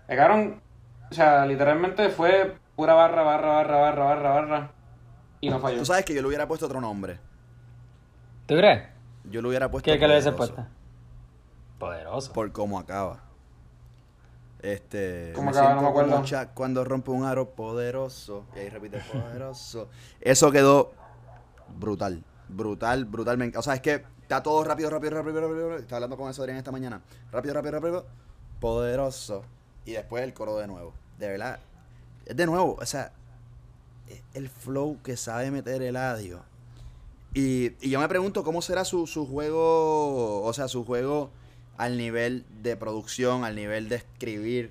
[0.08, 0.60] eh, cabrón,
[1.10, 4.70] o sea, literalmente fue pura barra, barra, barra, barra, barra, barra.
[5.42, 5.78] Y no falló.
[5.80, 7.18] Tú sabes que yo le hubiera puesto otro nombre.
[8.46, 8.84] ¿Tú crees?
[9.24, 10.72] Yo le hubiera puesto ¿Qué, qué le hubiese Poderoso, puesto?
[11.78, 12.32] Poderoso.
[12.32, 13.20] Por cómo acaba.
[14.62, 15.32] Este.
[15.34, 15.74] ¿Cómo me acaba?
[15.74, 16.12] No siento me acuerdo.
[16.12, 18.44] como Chuck cuando rompe un aro poderoso.
[18.54, 19.88] Y ahí repite poderoso.
[20.20, 20.92] Eso quedó
[21.76, 22.22] brutal.
[22.48, 23.58] Brutal, brutalmente.
[23.58, 25.68] O sea, es que está todo rápido, rápido, rápido, rápido.
[25.68, 25.78] rápido.
[25.78, 27.02] Estaba hablando con eso Adrián esta mañana.
[27.32, 28.06] Rápido, rápido, rápido.
[28.60, 29.42] poderoso.
[29.84, 30.94] Y después el coro de nuevo.
[31.18, 31.58] De verdad.
[32.26, 33.10] Es de nuevo, o sea,
[34.34, 36.40] el flow que sabe meter el audio.
[37.34, 41.30] Y, y yo me pregunto cómo será su, su juego, o sea, su juego
[41.78, 44.70] al nivel de producción, al nivel de escribir.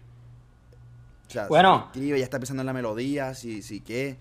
[1.28, 1.90] O sea, Bueno.
[1.94, 4.18] si escribe, ya está pensando en la melodía, si, si qué.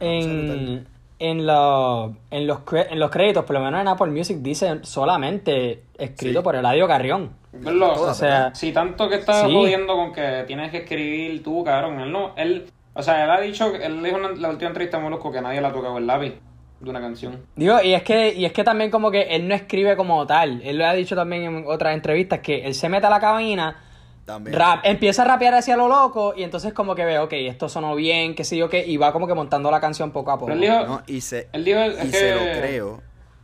[0.00, 0.86] En,
[1.18, 4.78] en, lo- en, los, cre- en los créditos, por lo menos en Apple Music, dice
[4.82, 6.44] solamente escrito Sí.
[6.44, 7.30] por Eladio Carrión.
[7.64, 9.52] Todas, O sea, Si tanto que estás Sí.
[9.54, 13.40] jodiendo con que tienes que escribir tú, cabrón, él no, él, o sea, él ha
[13.40, 16.06] dicho, él dijo en la última entrevista a Molusco que nadie le ha tocado el
[16.06, 16.34] lápiz
[16.80, 17.44] de una canción.
[17.54, 20.60] Digo, y es que, y es que también como que él no escribe como tal.
[20.64, 23.76] Él lo ha dicho también en otras entrevistas que él se mete a la cabina,
[24.24, 24.56] También.
[24.58, 27.94] rap, empieza a rapear hacia lo loco, y entonces como que ve, ok, esto sonó
[27.94, 30.46] bien, qué sé yo qué, y va como que montando la canción poco a poco.
[30.46, 31.02] Pero él dijo, ¿no?
[31.06, 33.02] Y se, él dijo, y se lo creo.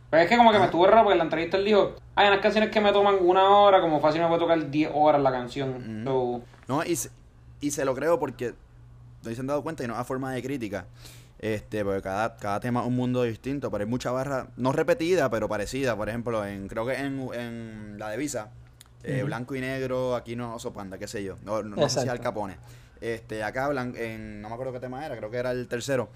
[0.09, 2.27] pero es que como que me estuvo raro porque en la entrevista él dijo, hay
[2.27, 5.31] unas canciones que me toman una hora, como fácil me puede tocar 10 horas la
[5.31, 6.03] canción.
[6.05, 7.09] So, No, y se,
[7.61, 8.53] y se lo creo porque
[9.23, 10.85] no se han dado cuenta y no es forma de crítica.
[11.39, 15.29] Este, porque cada, cada tema es un mundo distinto, pero hay mucha barra, no repetida,
[15.29, 15.95] pero parecida.
[15.97, 18.49] Por ejemplo, en creo que en, en la de Visa,
[19.03, 21.37] eh, blanco y negro, aquí no oso panda, qué sé yo.
[21.43, 22.07] No, no, no sé si.
[22.07, 22.55] Al Capone.
[23.01, 26.07] Este, acá blan- en, no me acuerdo qué tema era, creo que era el tercero.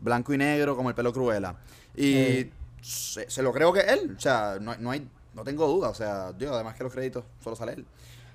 [0.00, 1.56] Blanco y negro, como el pelo cruela.
[1.96, 2.50] Y Eh.
[2.80, 4.14] se, se lo creo que él.
[4.16, 5.88] O sea, no, no hay, no tengo duda.
[5.88, 7.86] O sea, digo, además que los créditos solo sale él.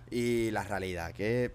[0.10, 1.54] Y la realidad que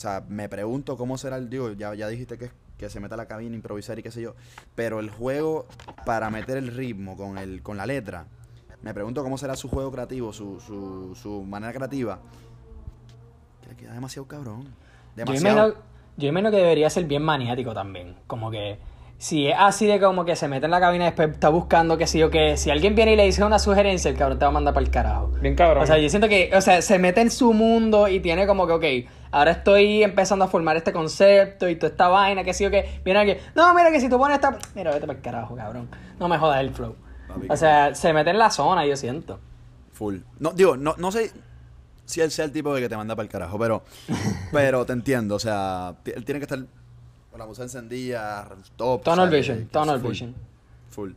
[0.00, 1.50] o sea, me pregunto cómo será el.
[1.50, 4.22] Digo, ya, ya dijiste que, que se meta a la cabina, improvisar y qué sé
[4.22, 4.34] yo.
[4.74, 5.66] Pero el juego,
[6.06, 8.24] para meter el ritmo con, el, con la letra,
[8.80, 12.18] me pregunto cómo será su juego creativo, su, su, su manera creativa.
[13.62, 14.62] Que le queda demasiado cabrón.
[14.64, 14.70] Yo
[15.16, 15.66] Demasiado.
[15.68, 15.84] imagino,
[16.16, 18.16] yo imagino que debería ser bien maniático también.
[18.26, 18.78] Como que
[19.20, 21.98] si es así de como que se mete en la cabina y después está buscando
[21.98, 24.46] que sí o que si alguien viene y le dice una sugerencia, el cabrón te
[24.46, 25.28] va a mandar para el carajo.
[25.42, 25.82] bien cabrón.
[25.82, 28.66] O sea, yo siento que, o sea, se mete en su mundo y tiene como
[28.66, 32.64] que, ok, ahora estoy empezando a formar este concepto y toda esta vaina, que sí
[32.64, 33.02] o que.
[33.04, 34.58] Viene alguien, no, mira que si tú pones esta.
[34.74, 35.90] Mira, vete para el carajo, cabrón.
[36.18, 36.96] No me jodas el flow.
[37.28, 39.38] Papi, O sea, se mete en la zona, yo siento.
[39.92, 40.16] Full.
[40.38, 41.30] No, digo, no, no sé
[42.06, 43.82] si él sea el tipo de que te manda para el carajo, pero,
[44.50, 45.34] pero te entiendo.
[45.34, 46.60] O sea, él tiene que estar
[47.30, 49.02] con la música encendida, top.
[49.04, 49.32] Tunnel ¿sabes?
[49.40, 50.34] vision, Que- tunnel full, vision.
[50.90, 51.12] Full.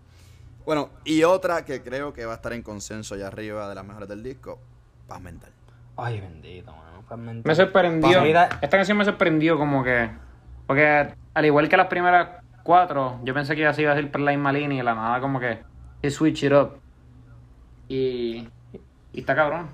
[0.66, 3.86] Bueno, y otra que creo que va a estar en consenso allá arriba de las
[3.86, 4.60] mejores del disco,
[5.08, 5.52] Paz Mental.
[5.98, 7.04] Ay, bendito, mano.
[7.08, 7.44] paz mental.
[7.46, 8.24] Me sorprendió.
[8.24, 10.10] Esta canción me sorprendió como que.
[10.66, 14.10] Porque al igual que las primeras cuatro, yo pensé que ya se iba a decir
[14.12, 15.60] por la misma línea y la nada como que.
[16.02, 16.80] He switch it up.
[17.88, 18.48] Y.
[19.14, 19.68] Y está cabrón.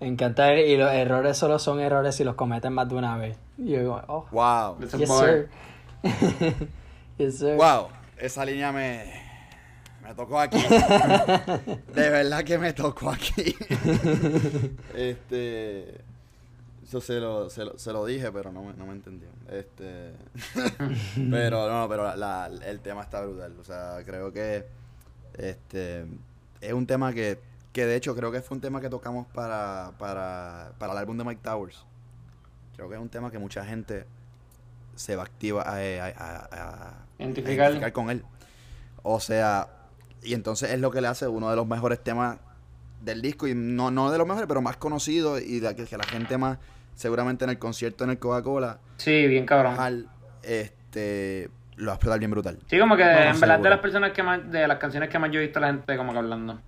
[0.00, 3.38] Me encanta y los errores solo son errores si los cometen más de una vez.
[3.58, 4.78] Y yo digo, oh, Wow.
[4.80, 5.48] Yes sir.
[7.18, 7.56] yes sir.
[7.56, 7.88] Wow.
[8.18, 9.12] Esa línea me,
[10.02, 10.58] me tocó aquí.
[11.94, 13.54] De verdad que me tocó aquí.
[14.94, 16.00] este.
[16.84, 19.28] Eso se lo, se lo, se lo dije, pero no me, no me entendió.
[19.50, 20.12] Este.
[21.30, 23.54] pero no, pero la- el tema está brutal.
[23.60, 24.64] O sea, creo que.
[25.36, 26.04] Este.
[26.60, 27.38] Es un tema que.
[27.74, 31.18] Que de hecho creo que fue un tema que tocamos para, para, para el álbum
[31.18, 31.84] de Mike Towers.
[32.76, 34.06] Creo que es un tema que mucha gente
[34.94, 37.92] se va a activar a, a- a- a- Identificar.
[37.92, 38.24] con él.
[39.02, 39.68] O sea,
[40.22, 42.38] y entonces es lo que le hace uno de los mejores temas
[43.02, 45.96] del disco, y no, no de los mejores, pero más conocidos, y la que, que
[45.98, 46.58] la gente más,
[46.94, 49.74] seguramente en el concierto en el Coca-Cola, Sí, bien cabrón.
[49.78, 50.08] al,
[50.42, 52.58] este, lo va a explotar bien brutal.
[52.70, 53.62] Sí, como que en verdad seguro.
[53.62, 55.96] de las personas que más, de las canciones que más yo he visto la gente
[55.96, 56.60] como que hablando.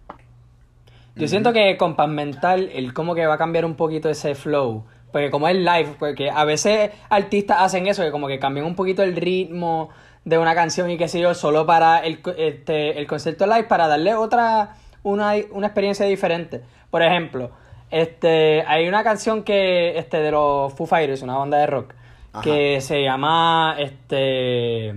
[1.17, 4.35] Yo siento que con Paz Mental, él como que va a cambiar un poquito ese
[4.35, 4.85] flow.
[5.13, 8.75] Porque como es live, porque a veces artistas hacen eso, que como que cambian un
[8.75, 9.89] poquito el ritmo
[10.25, 13.89] de una canción y qué sé yo, solo para el, este, el concierto live, para
[13.89, 16.61] darle otra, una, una experiencia diferente.
[16.91, 17.51] Por ejemplo,
[17.91, 21.95] este, hay una canción que, este, de los Foo Fighters, una banda de rock,
[22.33, 22.43] Ajá.
[22.43, 24.93] que se llama, este,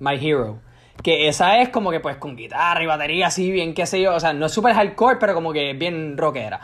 [0.00, 0.58] My Hero.
[1.02, 4.14] Que esa es como que pues con guitarra y batería así, bien qué sé yo.
[4.14, 6.60] O sea, no es súper hardcore, pero como que bien rockera.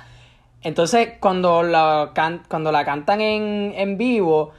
[0.62, 4.53] Entonces, cuando la, can- cuando la cantan en, en vivo,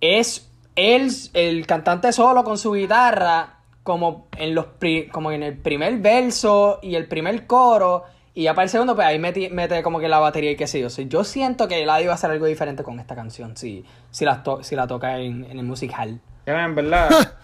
[0.00, 5.56] es él, el cantante solo con su guitarra, como en los pri- como en el
[5.58, 8.04] primer verso y el primer coro.
[8.34, 10.66] Y ya para el segundo, pues ahí mete, mete como que la batería y qué
[10.66, 10.86] sé yo.
[10.86, 13.84] O sea, yo siento que Eladio va a hacer algo diferente con esta canción, si,
[14.10, 16.18] si, la, to- si la toca en, en el musical.
[16.46, 17.10] Ya, en verdad.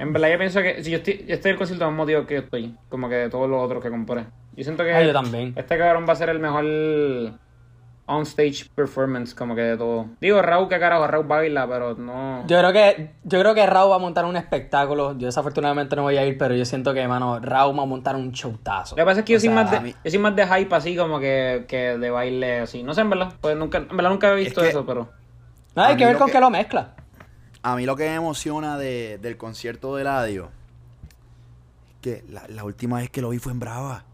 [0.00, 2.34] en verdad yo pienso que si yo estoy, yo estoy el concierto más motivo que
[2.34, 2.74] yo estoy.
[2.88, 4.24] Como que de todos los otros que compré.
[4.56, 5.52] Yo siento que Ah, yo también.
[5.56, 6.64] este cabrón va a ser el mejor.
[8.06, 10.06] on-stage performance, como que de todo.
[10.20, 12.44] Digo, Raúl, que carajo, Raúl baila, pero no...
[12.48, 15.16] Yo creo que, yo creo que Raúl va a montar un espectáculo.
[15.16, 18.16] Yo desafortunadamente no voy a ir, pero yo siento que, mano, Raúl va a montar
[18.16, 18.96] un showtazo.
[18.96, 20.74] Lo que pasa es que yo, soy más de, mí- yo soy más de hype
[20.74, 22.82] así, como que, que de baile así.
[22.82, 23.32] No sé, en verdad.
[23.40, 25.08] Pues nunca, en verdad nunca he visto que- eso, pero...
[25.76, 26.94] No, hay que ver con que- qué lo mezcla.
[27.62, 30.50] A mí lo que me emociona de- del concierto de Eladio
[32.00, 34.04] que la, la última vez que lo vi fue en Brava.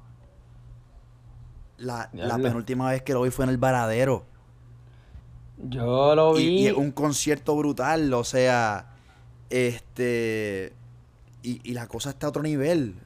[1.78, 4.24] La, la penúltima vez que lo vi fue en el Varadero.
[5.58, 6.66] Yo lo Y, vi.
[6.66, 8.94] y es un concierto brutal, o sea,
[9.50, 10.74] este.
[11.42, 12.96] Y, y la cosa está a otro nivel.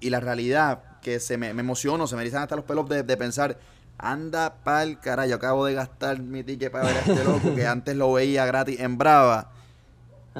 [0.00, 3.02] Y la realidad, que se me, me emociono, se me erizan hasta los pelos de,
[3.02, 3.58] de pensar,
[3.98, 7.66] anda pa'l cara, yo acabo de gastar mi ticket para ver a este loco que
[7.66, 9.50] antes lo veía gratis en Brava.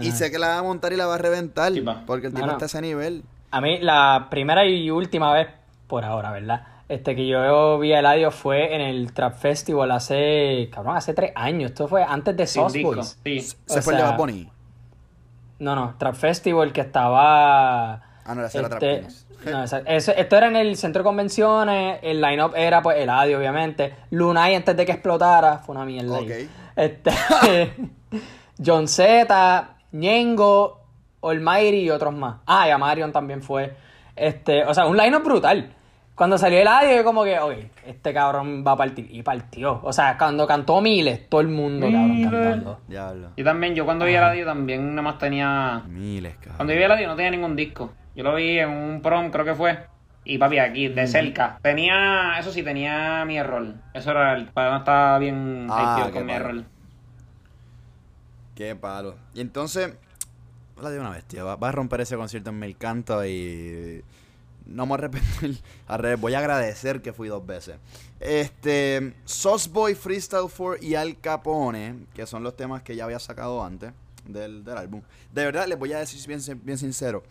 [0.01, 1.73] Y sé que la va a montar y la va a reventar,
[2.07, 3.25] porque el tipo está a ese nivel.
[3.51, 5.49] A mí, la primera y última vez,
[5.87, 6.67] por ahora, ¿verdad?
[6.89, 11.33] Este que yo vi a Eladio fue en el Trap Festival hace, cabrón, hace tres
[11.35, 11.73] años.
[11.73, 12.95] Esto fue antes de Sin Sauce disco.
[12.95, 13.19] Boys.
[13.25, 13.41] Sí.
[13.41, 14.51] Se O fue el de Bad Bunny.
[15.59, 17.95] No, no, Trap Festival que estaba.
[17.95, 19.26] Ah, no, era Trap este, Kings.
[19.51, 21.99] No, ese- esto era en el centro de convenciones.
[22.03, 23.95] El line-up era pues Eladio, obviamente.
[24.11, 25.59] Lunay antes de que explotara.
[25.59, 26.19] Fue una mierda.
[26.19, 26.49] ahí.
[26.77, 27.11] Este,
[28.65, 30.81] John Z, Ñengo,
[31.23, 32.37] Almighty y otros más.
[32.47, 33.75] Ah, y Amarion también fue.
[34.15, 35.73] Este, o sea, un line-up brutal.
[36.15, 39.07] Cuando salió Eladio, yo como que, oye, este cabrón va a partir.
[39.11, 39.81] Y partió.
[39.83, 42.31] O sea, cuando cantó Miles, todo el mundo, cabrón, Miles.
[42.33, 42.81] cantando.
[42.89, 43.29] Diablo.
[43.37, 45.83] Yo también, yo cuando vi a Radio también nada más tenía...
[45.87, 46.57] Miles, cabrón.
[46.57, 47.93] Cuando vi a Radio no tenía ningún disco.
[48.17, 49.79] Yo lo vi en un prom, creo que fue.
[50.25, 51.59] Y papi, aquí, de cerca.
[51.63, 53.75] Tenía, eso sí, tenía mi error.
[53.95, 56.65] Eso era el, para no estaba bien Ah, con mi error.
[58.55, 59.17] Qué palo.
[59.35, 59.95] Y entonces,
[60.81, 61.45] la de una bestia.
[61.45, 64.03] Va, va a romper ese concierto en Mil Canto y
[64.65, 65.59] no me arrepentir.
[65.87, 67.77] Al revés, voy a agradecer que fui dos veces.
[68.19, 73.19] Este, Sauce Boy, Freestyle 4 y Al Capone, que son los temas que ya había
[73.19, 73.93] sacado antes
[74.25, 75.03] del, del álbum.
[75.33, 77.23] De verdad, les voy a decir bien, bien sincero.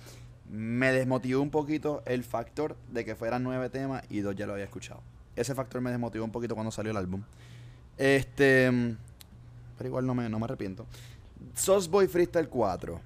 [0.49, 4.53] Me desmotivó un poquito el factor de que fueran nueve temas y dos ya lo
[4.53, 5.01] había escuchado.
[5.35, 7.23] Ese factor me desmotivó un poquito cuando salió el álbum.
[7.97, 8.71] Este,
[9.77, 10.85] pero igual no me, no me arrepiento.
[11.53, 12.99] Sauce Boy Freestyle 4.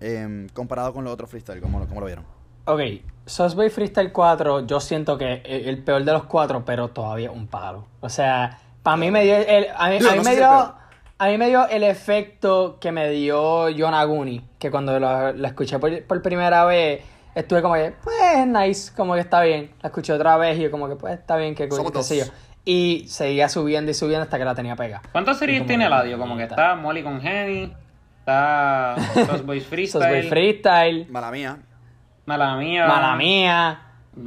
[0.00, 2.24] em, comparado con los otros freestyle, ¿cómo, lo- cómo lo vieron?
[2.66, 2.80] Ok,
[3.26, 7.30] Sauce Boy Freestyle 4, yo siento que es el peor de los cuatro, pero todavía
[7.30, 7.86] un palo.
[8.00, 10.36] O sea, para mí me dio el, a mí, Digo, a mí no me el
[10.36, 10.74] dio.
[11.18, 15.78] A mí me dio el efecto que me dio Yonaguni, que cuando lo, la escuché
[15.78, 17.02] por, por primera vez
[17.34, 19.72] estuve como que, pues nice, como que está bien.
[19.82, 22.06] La escuché otra vez y yo como que, pues está bien, que qué dos.
[22.06, 22.24] sé yo.
[22.64, 25.00] Y seguía subiendo y subiendo hasta que la tenía pega.
[25.12, 26.18] ¿Cuántas series tiene que- Eladio?
[26.18, 27.72] Como que está Molly con Henny,
[28.20, 31.58] está Los Boys Sauce Boy Freestyle, Freestyle, Mala mía.
[32.26, 32.86] Mala Mía.
[32.86, 33.80] Mala Mía,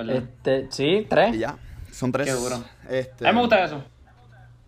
[0.10, 1.36] este, sí, tres.
[1.36, 1.56] Y ya.
[1.91, 2.25] Son tres.
[2.27, 2.63] Qué duro.
[2.89, 3.84] Este, A mí me gusta eso.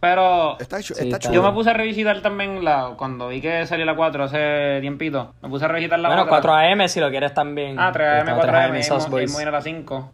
[0.03, 1.35] Pero Está, chu- Sí, está está- chulo.
[1.35, 5.33] yo me puse a revisitar también la cuando vi que salió la 4 hace tiempito.
[5.41, 6.29] Me puse a revisitar la Bueno, otra.
[6.41, 7.79] 4 AM si lo quieres también.
[7.79, 9.31] Ah, 3AM, Está 4AM, 3AM, y Sauce mo- y Boys.
[9.31, 10.11] muy a las 5.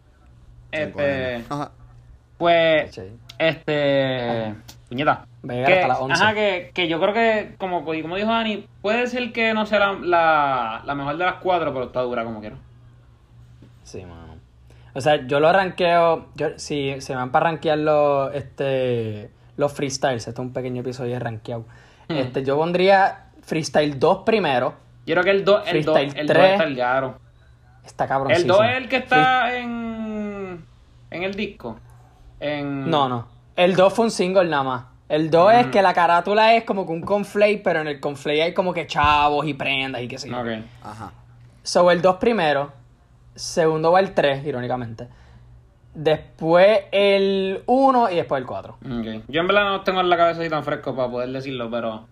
[0.70, 1.72] Este, Ajá.
[2.38, 3.00] pues,
[3.36, 4.54] este,
[4.88, 5.26] puñeta.
[5.44, 6.22] Va a llegar Que, hasta las 11.
[6.22, 9.80] ajá, que, que yo creo que, como, como dijo Dani, puede ser que no sea
[9.80, 12.58] la, la, la mejor de las 4, pero está dura como quiero.
[13.82, 14.36] Sí, mano.
[14.94, 16.26] O sea, yo lo ranqueo.
[16.36, 20.80] Yo, si se me van para rankear los, este, los freestyles, esto es un pequeño
[20.80, 21.64] episodio de rankeado.
[22.08, 22.16] Hmm.
[22.16, 24.74] Este, yo pondría freestyle 2 primero.
[25.06, 26.50] Yo creo que el 2 el 2 Freestyle el 2 tres.
[26.52, 27.18] está el garo.
[27.84, 28.32] Está cabrón.
[28.32, 30.64] El 2 es el que está en,
[31.10, 31.78] en el disco.
[32.40, 32.88] En...
[32.90, 33.26] No, no.
[33.56, 34.84] El 2 fue un single nada más.
[35.08, 35.58] El 2 Mm.
[35.58, 38.72] es que la carátula es como que un conflate, pero en el conflate hay como
[38.72, 40.38] que chavos y prendas y qué sé yo.
[40.40, 40.46] Ok.
[40.84, 41.12] Ajá.
[41.62, 42.72] So, el 2 primero.
[43.34, 45.08] Segundo va el 3, irónicamente.
[45.94, 48.72] Después el 1 y después el 4.
[48.74, 49.24] ok.
[49.28, 52.06] Yo en verdad no tengo en la cabeza así tan fresco para poder decirlo, pero...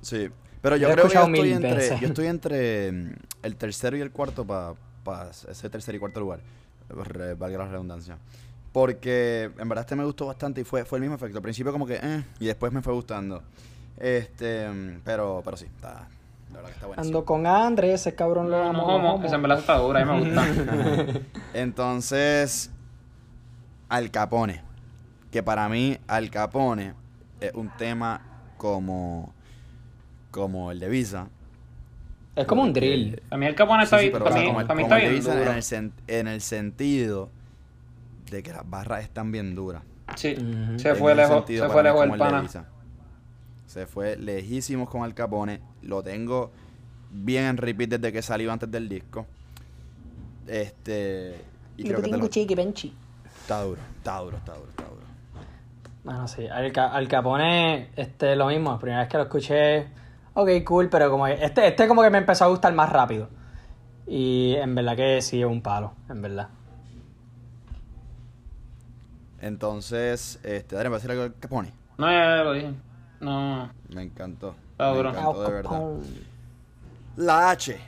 [0.00, 0.28] Sí.
[0.62, 1.74] Pero yo he creo que yo estoy entre.
[1.74, 2.00] veces.
[2.00, 6.40] Yo estoy entre mm, el tercero y el cuarto para ese tercer y cuarto lugar.
[6.88, 8.18] Re- valga la redundancia.
[8.72, 11.38] Porque en verdad este me gustó bastante y fue, fue el mismo efecto.
[11.38, 13.42] Al principio como que eh, y después me fue gustando.
[13.98, 16.08] Este, mm, pero, pero sí, está.
[16.50, 17.18] La verdad que está buenísimo.
[17.18, 18.80] Ando con Andrés, ese cabrón lo No, amo.
[18.82, 19.24] no, lo homo, amo.
[19.26, 21.20] esa en verdad está dura, a mí me gusta.
[21.54, 22.70] Entonces,
[23.88, 24.62] Al Capone.
[25.30, 26.94] Que para mí, Al Capone
[27.40, 28.20] es un tema
[28.56, 29.32] como,
[30.30, 31.28] como el de Visa.
[32.36, 33.20] Es como un drill.
[33.30, 34.30] A mí el Capone está sí, bien, para
[34.74, 35.42] mí, está bien duro.
[35.42, 37.30] en el, sen- en el sentido
[38.30, 39.82] de que las barras están bien duras.
[40.16, 40.36] Sí,
[40.76, 42.46] se fue lejos, se fue lejos el pana.
[43.66, 45.60] Se fue lejísimos con Al Capone.
[45.82, 46.50] Lo tengo
[47.10, 49.26] bien en repeat desde que salió antes del disco.
[50.46, 51.36] Este.
[51.76, 52.94] Y creo que te lo- chiqui.
[53.48, 55.06] Está duro, está duro, está duro, está duro.
[56.04, 59.88] Bueno, sí, al, Ca- al Capone, este, lo mismo, la primera vez que lo escuché,
[60.34, 63.28] ok, cool, pero como que este, este como que me empezó a gustar más rápido.
[64.06, 66.48] Y en verdad que sí es un palo, en verdad.
[69.40, 71.72] Entonces, este, Adrián, ¿va a decir algo del Capone?
[71.96, 72.72] No, ya, ya lo dije.
[73.20, 73.70] No.
[73.90, 74.54] Me encantó.
[74.72, 75.10] Está me duro.
[75.10, 75.82] encantó de Al verdad.
[77.16, 77.80] La H.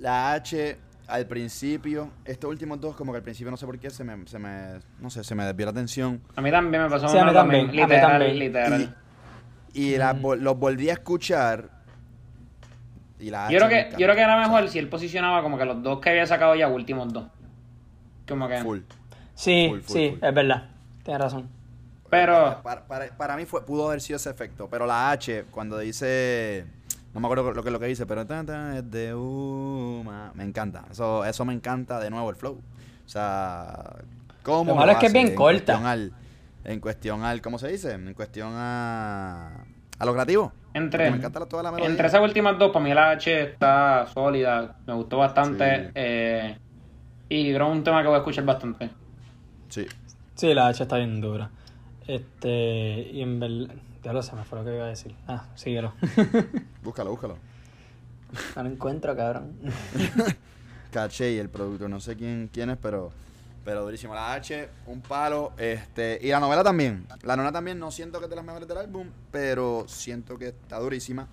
[0.00, 0.78] La H
[1.12, 4.26] al principio, estos últimos dos, como que al principio no sé por qué se me,
[4.26, 6.20] se me no sé, se me desvió la atención.
[6.36, 8.38] A mí también me pasó Sí, a mí también, a mí Literal, también.
[8.38, 8.96] literal.
[9.74, 11.70] Y la los volví a escuchar.
[13.18, 15.64] Y la Yo creo, que, yo creo que era mejor si él posicionaba como que
[15.64, 17.26] los dos que había sacado ya últimos dos.
[18.28, 18.58] Como que.
[18.58, 18.80] Full.
[19.34, 20.24] Sí, Full, full, sí, full.
[20.28, 20.68] es verdad.
[21.04, 21.48] Tienes razón.
[22.10, 22.60] Pero.
[22.62, 24.68] Para, para- para mí fue, pudo haber sido ese efecto.
[24.70, 26.66] Pero la H, cuando dice.
[27.14, 30.32] No me acuerdo lo que, lo que dice, pero tan, tan, es de Uma.
[30.34, 30.84] Me encanta.
[30.90, 32.54] Eso, eso me encanta de nuevo el flow.
[33.04, 33.96] O sea.
[34.42, 35.58] ¿Cómo Lo malo es que es bien en corta.
[35.74, 36.12] cuestión al-
[36.64, 37.40] en cuestión al.
[37.42, 37.92] ¿Cómo se dice?
[37.92, 39.64] En cuestión a.
[39.98, 40.52] A lo creativo.
[40.74, 44.06] Entre, Me encanta la- toda la entre esas últimas dos, para mí la H está
[44.06, 44.76] sólida.
[44.86, 45.84] Me gustó bastante.
[45.86, 45.90] Sí.
[45.94, 46.58] eh,
[47.28, 48.90] y creo que es un tema que voy a escuchar bastante.
[49.68, 49.86] Sí.
[50.34, 51.50] Sí, la H está bien dura.
[52.06, 55.14] Este, y en verdad, ya lo sé, me fue lo que iba a decir.
[55.28, 55.92] Ah, síguelo.
[56.82, 57.36] Búscalo, búscalo.
[58.56, 59.56] no lo encuentro, cabrón.
[60.92, 63.12] Caché y el productor, no sé quién, quién es, pero,
[63.64, 64.14] pero durísimo.
[64.14, 67.06] La H, un palo, este, y la novela también.
[67.22, 70.48] La novela también no siento que es de las mejores del álbum, pero siento que
[70.48, 71.28] está durísima.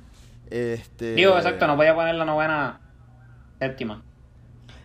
[0.50, 2.80] Este, Digo, exacto, no podía poner la novena
[3.60, 4.04] séptima.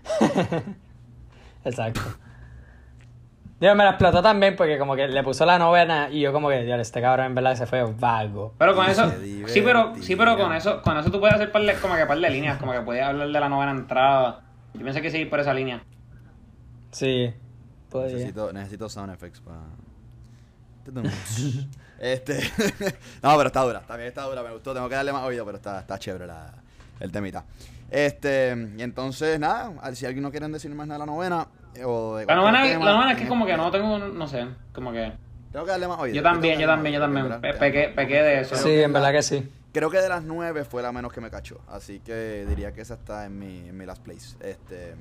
[1.64, 2.00] Exacto.
[3.60, 6.48] Digo, me la explotó también porque como que le puso la novena y yo como
[6.48, 8.52] que, Dios, este cabrón en verdad se fue vago.
[8.58, 9.10] Pero con eso,
[9.46, 12.04] sí, pero, sí, pero con eso, con eso tú puedes hacer par de- como que
[12.04, 14.42] par de líneas, como que puedes hablar de la novena entrada.
[14.74, 15.82] Yo pienso que seguir por esa línea.
[16.90, 17.32] Sí.
[17.90, 18.14] Podría.
[18.16, 19.60] necesito, necesito sound effects para...
[22.00, 22.40] este,
[23.22, 25.56] no, pero está dura, también está dura, me gustó, tengo que darle más oído, pero
[25.56, 26.52] está, está chévere la,
[27.00, 27.44] el temita.
[27.90, 31.46] Este, y entonces, nada, si alguien no quiere decir más nada de la novena,
[31.84, 34.46] o de La novena, tema, la novena es que como que no tengo, no sé,
[34.72, 35.12] como que...
[35.52, 36.16] Tengo que darle más oído.
[36.16, 37.40] Yo también, yo también, yo también.
[37.40, 38.56] pequé, pequé de eso.
[38.56, 39.48] Sí, en verdad que sí.
[39.72, 41.60] Creo que de las nueve fue la menos que me cachó.
[41.68, 44.36] Así que diría que esa está en mi, en mi last place.
[44.40, 44.94] Este,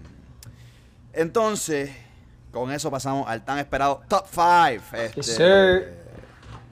[1.13, 1.91] entonces,
[2.51, 4.95] con eso pasamos al tan esperado top 5.
[4.95, 5.83] Este, Yes.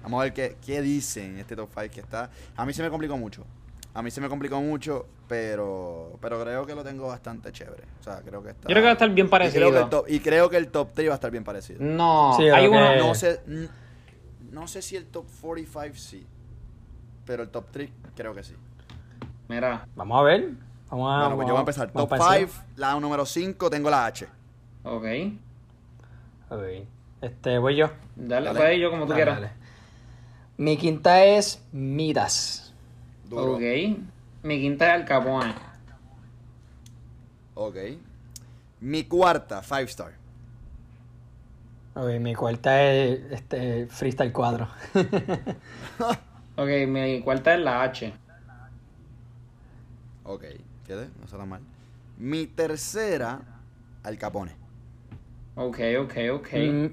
[0.04, 2.30] Vamos a ver qué, qué dicen este top 5 que está.
[2.56, 3.46] A mí se me complicó mucho.
[3.94, 7.84] A mí se me complicó mucho, pero pero creo que lo tengo bastante chévere.
[8.02, 8.64] O sea, creo que está.
[8.68, 9.90] Yo creo que va a estar bien y creo, que el parecido.
[9.90, 11.80] top, y creo que el top 3 va a estar bien parecido.
[11.82, 12.96] No, Sí, hay uno...
[12.98, 13.40] No sé,
[14.52, 16.28] no sé si el top 45 sí.
[17.26, 18.56] Pero el top 3 creo que sí.
[19.48, 20.50] Mira, Vamos a ver.
[20.90, 21.92] Vamos a, Bueno, pues yo voy a empezar.
[21.94, 24.28] vamos Top para 5, la número 5, tengo la H.
[24.84, 25.06] ok.
[26.50, 26.64] Ok.
[27.22, 27.90] Este, voy yo.
[28.18, 28.76] Dale, Dale.
[28.76, 29.40] ir yo como tú Dale, quieras.
[29.42, 29.54] dale.
[30.58, 32.74] Mi quinta es Midas.
[33.30, 33.54] Duro.
[33.54, 33.62] Ok.
[34.44, 35.54] Mi quinta es Al Capone.
[37.54, 37.76] Ok.
[38.80, 40.14] Mi cuarta, 5 star.
[41.94, 44.68] Ok, mi cuarta es este, Freestyle 4.
[46.58, 48.14] Ok, mi cuarta es la H.
[50.26, 50.44] Ok.
[50.86, 51.08] ¿Qué?
[51.20, 51.62] No tan mal.
[52.18, 53.40] Mi tercera,
[54.04, 54.52] Al Capone.
[55.56, 56.50] Ok, ok, ok.
[56.54, 56.86] Mm,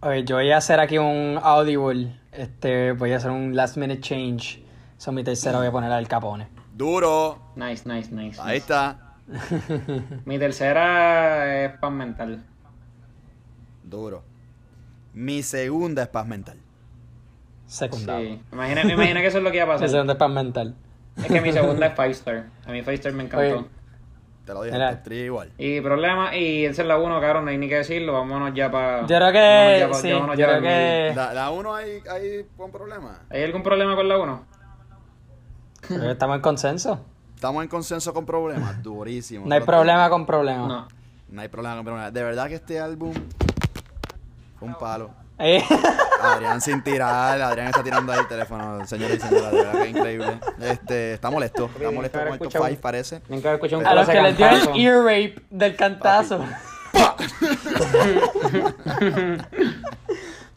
[0.00, 2.20] ok, yo voy a hacer aquí un audible.
[2.32, 4.62] Este, voy a hacer un last minute change.
[4.98, 6.48] So, mi tercera voy a poner al Capone.
[6.74, 7.38] Duro.
[7.56, 8.40] Nice, nice, nice.
[8.42, 9.14] Ahí está.
[10.24, 12.42] Mi tercera es Pan Mental.
[13.82, 14.22] Duro.
[15.12, 16.56] Mi segunda es paz mental.
[17.66, 18.20] Secundado.
[18.20, 18.40] Sí.
[18.52, 19.88] Me imaginé, me imaginé que eso es lo que iba a Mi pasar.
[19.88, 20.74] segunda es pan mental.
[21.16, 22.46] Es que mi segunda es Five Star.
[22.66, 23.58] A mí Five Star me encantó.
[23.58, 23.64] Oye.
[24.44, 25.52] Te lo dije, 3 igual.
[25.58, 28.12] Y problema, y esa es la 1, cabrón, no hay ni que decirlo.
[28.14, 29.02] Vámonos ya para.
[29.02, 33.18] Yo creo que, sí, yo creo que, La, la 1 hay, hay un problema.
[33.30, 34.46] ¿Hay algún problema con la 1?
[36.10, 37.00] estamos en consenso.
[37.34, 38.82] Estamos en consenso con problemas.
[38.82, 39.46] Durísimo.
[39.46, 40.66] No hay problema con problema.
[40.66, 40.88] No.
[41.28, 42.12] No hay problema con problemas.
[42.12, 43.12] De verdad que este álbum
[44.58, 45.10] fue un palo.
[45.38, 45.64] Eh,
[46.22, 49.88] Adrián sin tirar, Adrián está tirando ahí el teléfono, señores y señoras, de verdad que
[49.88, 50.40] increíble.
[50.60, 53.22] Este, está molesto, está molesto con el top Escucha un- 5 parece.
[53.30, 56.44] Nunca he escuchado un a los que les dio el ear rape del cantazo.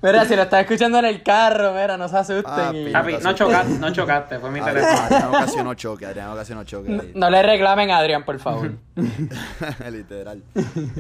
[0.04, 2.44] Mira, si lo estás escuchando en el carro, mira, no se asusten.
[2.44, 2.78] Papi.
[2.78, 5.02] y- Papi, no chocaste, no chocaste, fue mi Adrián, teléfono.
[5.06, 6.92] Adrián ocasionó choque, Adrián ocasionó choque.
[6.92, 7.12] ahí.
[7.16, 8.72] No le reclamen a Adrián, por favor.
[9.92, 10.44] Literal.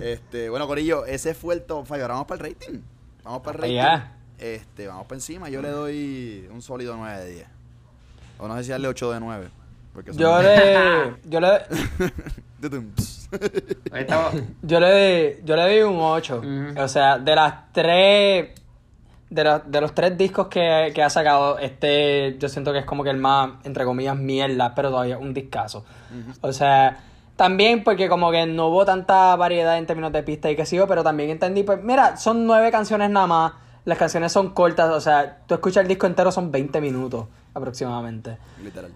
[0.01, 1.95] Este, bueno, Corillo, ese fue el top 5.
[2.01, 2.79] Ahora vamos para el rating.
[3.23, 3.75] Vamos para el rating.
[3.75, 4.11] Ya.
[4.39, 5.49] Este, vamos para encima.
[5.49, 7.47] Yo le doy un sólido 9 de 10.
[8.39, 9.47] O no sé si darle 8 de 9.
[9.93, 11.49] Porque son- Yo le, yo le.
[13.91, 14.31] Ahí estaba.
[14.61, 16.37] yo le, yo le doy un 8.
[16.39, 16.81] Ujú.
[16.81, 18.49] O sea, de las tres,
[19.33, 22.85] de, los- de los tres discos que, que ha sacado, este yo siento que es
[22.85, 25.83] como que el más, entre comillas, mierda, pero todavía un discazo.
[26.41, 26.99] O sea,
[27.35, 30.87] también porque como que no hubo tanta variedad en términos de pista y que sigo,
[30.87, 33.53] pero también entendí, pues mira, son nueve canciones nada más,
[33.85, 37.25] las canciones son cortas, o sea, tú escuchas el disco entero son 20 minutos
[37.55, 38.37] aproximadamente.
[38.63, 38.91] Literal.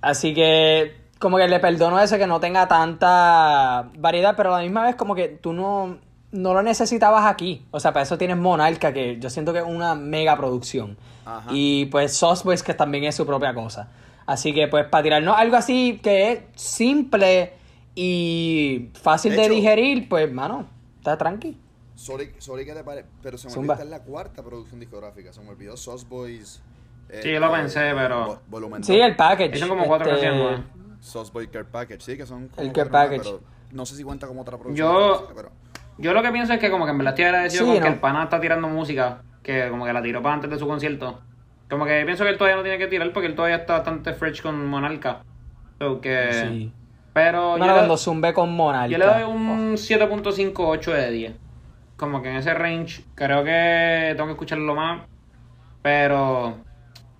[0.00, 4.62] Así que como que le perdono eso que no tenga tanta variedad, pero a la
[4.64, 5.98] misma vez como que tú no,
[6.32, 7.66] no lo necesitabas aquí.
[7.70, 10.96] O sea, para eso tienes Monarca, que yo siento que es una mega producción.
[11.24, 11.50] Ajá.
[11.52, 13.88] Y pues Sauce Boys, que también es su propia cosa.
[14.26, 17.52] Así que pues para tirarnos algo así que es simple
[17.94, 20.66] y fácil De de, hecho- digerir, pues mano,
[20.98, 21.56] está tranqui.
[21.96, 23.74] Sorry, sorry que te pare, pero se me Zumba.
[23.74, 25.32] olvidó, esta es la cuarta producción discográfica.
[25.32, 26.62] Se me olvidó Sauce Boys.
[27.10, 29.58] eh, Sí, yo lo eh, pensé, pero- vo- volumen Sí, el package.
[29.58, 30.60] Son como cuatro este, canciones.
[31.00, 33.22] Sauce Boy Care Package, sí, que son como El Care más, Package.
[33.30, 33.40] pero
[33.72, 34.88] no sé si cuenta como otra producción.
[34.88, 35.50] Yo- discográfica, pero
[36.00, 37.88] Yo lo que pienso es que como que en verdad estoy agradecido Sí, con que
[37.88, 37.94] ¿no?
[37.94, 41.20] el pana está tirando música, que como que la tiró para antes de su concierto.
[41.68, 44.12] Como que pienso que él todavía no tiene que tirar porque él todavía está bastante
[44.14, 45.22] fresh con Monarca.
[45.78, 46.32] So que...
[46.32, 46.72] Sí.
[47.12, 48.88] Pero Mano, yo, cuando zumbe con Monarca.
[48.88, 51.34] yo le doy un 7.58 de 10.
[51.96, 55.02] Como que en ese range creo que tengo que escucharlo más.
[55.82, 56.56] Pero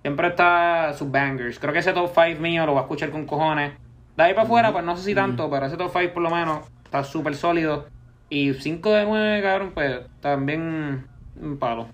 [0.01, 1.59] siempre está sus bangers.
[1.59, 3.73] Creo que ese top 5 mío lo voy a escuchar con cojones.
[4.17, 6.29] De ahí para afuera, pues no sé si tanto, pero ese top 5 por lo
[6.29, 7.87] menos está súper sólido.
[8.31, 11.05] Y 5 de 9, cabrón, pues también
[11.35, 11.89] un palo.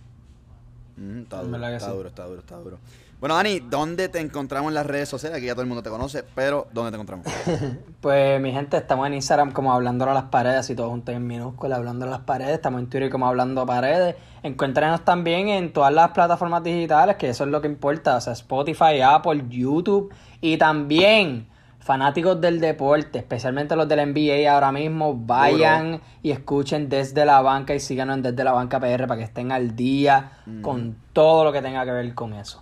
[0.95, 1.91] Mm, está duro, está sí.
[1.91, 2.77] duro, está duro, está duro.
[3.19, 5.35] Bueno, Dani, ¿dónde te encontramos en las redes sociales?
[5.35, 7.25] Aquí ya todo el mundo te conoce, pero ¿dónde te encontramos?
[8.01, 11.25] Pues mi gente, estamos en Instagram como hablando a las paredes, y todos juntos en
[11.25, 14.15] minúscula, hablando a las paredes, estamos en Twitter como hablando a paredes.
[14.43, 18.33] Encuéntrenos también en todas las plataformas digitales, que eso es lo que importa, o sea,
[18.33, 21.47] Spotify, Apple, YouTube y también
[21.87, 27.73] fanáticos del deporte, especialmente los del NBA ahora mismo, vayan y escuchen desde la banca
[27.73, 31.53] y síganos en desde la banca PR para que estén al día con todo lo
[31.53, 32.61] que tenga que ver con eso.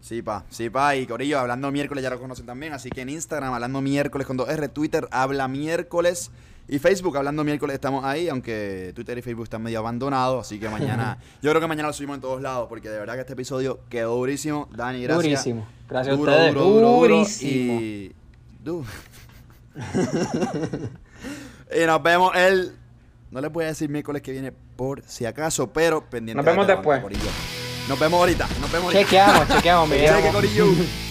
[0.00, 0.96] Sí, pa, sí, pa.
[0.96, 2.72] Y Corillo, hablando miércoles ya lo conocen también.
[2.72, 6.32] Así que en Instagram, hablando miércoles con 2R, Twitter, habla miércoles.
[6.70, 8.28] Y Facebook, hablando miércoles, estamos ahí.
[8.28, 10.46] Aunque Twitter y Facebook están medio abandonados.
[10.46, 12.66] Así que mañana, yo creo que mañana lo subimos en todos lados.
[12.68, 14.68] Porque de verdad que este episodio quedó durísimo.
[14.76, 15.24] Dani, gracias.
[15.24, 15.66] Durísimo.
[15.88, 16.54] Gracias Duro, a ustedes.
[16.54, 17.08] duro, duro, duro.
[17.14, 17.80] Durísimo.
[17.80, 18.12] Y.
[18.62, 18.84] du-
[21.82, 22.72] y nos vemos el.
[23.30, 26.36] No les voy a decir miércoles que viene por si acaso, pero pendiente.
[26.36, 27.02] Nos vemos de después.
[27.88, 28.46] Nos vemos ahorita.
[28.60, 29.04] Nos vemos ahorita.
[29.04, 31.07] Chequeamos, chequeamos, mi Cheque.